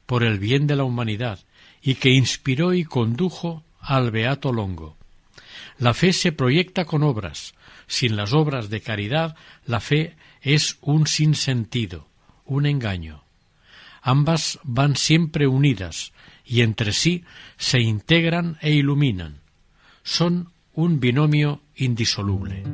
por 0.06 0.22
el 0.22 0.38
bien 0.38 0.66
de 0.66 0.76
la 0.76 0.84
humanidad 0.84 1.40
y 1.82 1.96
que 1.96 2.10
inspiró 2.10 2.72
y 2.74 2.84
condujo 2.84 3.64
al 3.80 4.10
Beato 4.10 4.52
Longo. 4.52 4.96
La 5.78 5.94
fe 5.94 6.12
se 6.12 6.32
proyecta 6.32 6.84
con 6.84 7.02
obras. 7.02 7.54
Sin 7.86 8.16
las 8.16 8.34
obras 8.34 8.68
de 8.68 8.80
caridad, 8.80 9.36
la 9.64 9.80
fe 9.80 10.16
es 10.42 10.76
un 10.82 11.06
sinsentido, 11.06 12.06
un 12.44 12.66
engaño. 12.66 13.24
Ambas 14.02 14.58
van 14.62 14.96
siempre 14.96 15.46
unidas 15.46 16.12
y 16.48 16.62
entre 16.62 16.92
sí 16.92 17.24
se 17.58 17.80
integran 17.80 18.56
e 18.62 18.72
iluminan. 18.72 19.40
Son 20.02 20.50
un 20.72 20.98
binomio 20.98 21.60
indisoluble. 21.76 22.64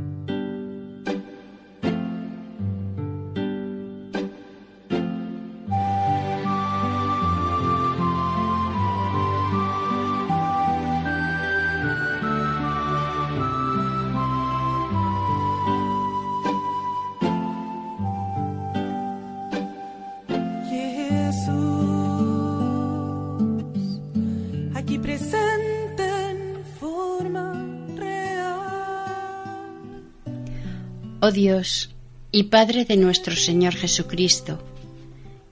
Oh 31.26 31.32
Dios 31.32 31.88
y 32.32 32.42
Padre 32.54 32.84
de 32.84 32.98
nuestro 32.98 33.34
Señor 33.34 33.74
Jesucristo, 33.74 34.58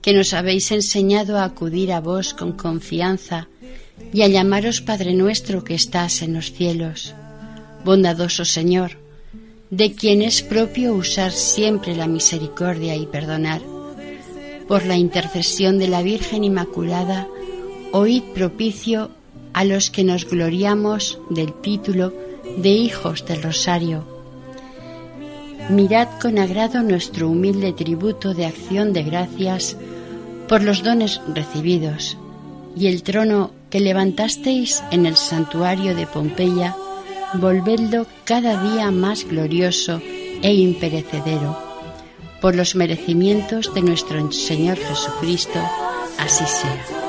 que 0.03 0.13
nos 0.13 0.35
habéis 0.35 0.71
enseñado 0.71 1.39
a 1.39 1.45
acudir 1.45 1.91
a 1.91 1.99
vos 1.99 2.35
con 2.35 2.51
confianza 2.51 3.47
y 4.13 4.21
a 4.21 4.27
llamaros 4.27 4.81
Padre 4.81 5.15
nuestro 5.15 5.63
que 5.63 5.73
estás 5.73 6.21
en 6.21 6.35
los 6.35 6.53
cielos. 6.53 7.15
Bondadoso 7.83 8.45
Señor, 8.45 8.99
de 9.71 9.93
quien 9.93 10.21
es 10.21 10.43
propio 10.43 10.93
usar 10.93 11.31
siempre 11.31 11.95
la 11.95 12.05
misericordia 12.05 12.95
y 12.95 13.07
perdonar. 13.07 13.63
Por 14.67 14.85
la 14.85 14.97
intercesión 14.97 15.79
de 15.79 15.87
la 15.87 16.03
Virgen 16.03 16.43
Inmaculada, 16.43 17.27
oíd 17.91 18.21
propicio 18.35 19.09
a 19.53 19.65
los 19.65 19.89
que 19.89 20.03
nos 20.03 20.29
gloriamos 20.29 21.17
del 21.31 21.51
título 21.61 22.13
de 22.57 22.69
hijos 22.69 23.25
del 23.25 23.41
Rosario 23.41 24.12
mirad 25.69 26.07
con 26.21 26.39
agrado 26.39 26.83
nuestro 26.83 27.29
humilde 27.29 27.73
tributo 27.73 28.33
de 28.33 28.45
acción 28.45 28.93
de 28.93 29.03
gracias 29.03 29.77
por 30.47 30.63
los 30.63 30.83
dones 30.83 31.21
recibidos 31.33 32.17
y 32.75 32.87
el 32.87 33.03
trono 33.03 33.51
que 33.69 33.79
levantasteis 33.79 34.83
en 34.91 35.05
el 35.05 35.15
santuario 35.15 35.95
de 35.95 36.05
Pompeya, 36.05 36.75
volvedlo 37.33 38.05
cada 38.23 38.61
día 38.61 38.91
más 38.91 39.25
glorioso 39.27 40.01
e 40.41 40.53
imperecedero. 40.53 41.57
Por 42.41 42.55
los 42.55 42.75
merecimientos 42.75 43.73
de 43.73 43.81
nuestro 43.81 44.31
Señor 44.31 44.77
Jesucristo, 44.77 45.59
así 46.19 46.45
sea. 46.45 47.02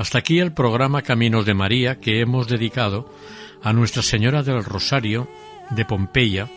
Hasta 0.00 0.16
aquí 0.16 0.38
el 0.38 0.54
programa 0.54 1.02
Caminos 1.02 1.44
de 1.44 1.52
María 1.52 2.00
que 2.00 2.22
hemos 2.22 2.48
dedicado 2.48 3.06
a 3.62 3.74
Nuestra 3.74 4.02
Señora 4.02 4.42
del 4.42 4.64
Rosario 4.64 5.28
de 5.68 5.84
Pompeya 5.84 6.48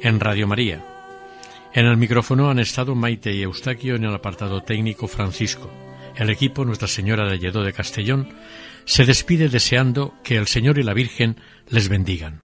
en 0.00 0.20
Radio 0.20 0.46
María. 0.46 0.86
En 1.72 1.86
el 1.86 1.96
micrófono 1.96 2.50
han 2.50 2.60
estado 2.60 2.94
Maite 2.94 3.34
y 3.34 3.42
Eustaquio 3.42 3.96
en 3.96 4.04
el 4.04 4.14
apartado 4.14 4.62
técnico 4.62 5.08
Francisco. 5.08 5.68
El 6.14 6.30
equipo 6.30 6.64
Nuestra 6.64 6.86
Señora 6.86 7.28
de 7.28 7.40
Lledó 7.40 7.64
de 7.64 7.72
Castellón 7.72 8.28
se 8.84 9.04
despide 9.04 9.48
deseando 9.48 10.14
que 10.22 10.36
el 10.36 10.46
Señor 10.46 10.78
y 10.78 10.84
la 10.84 10.94
Virgen 10.94 11.40
les 11.70 11.88
bendigan. 11.88 12.43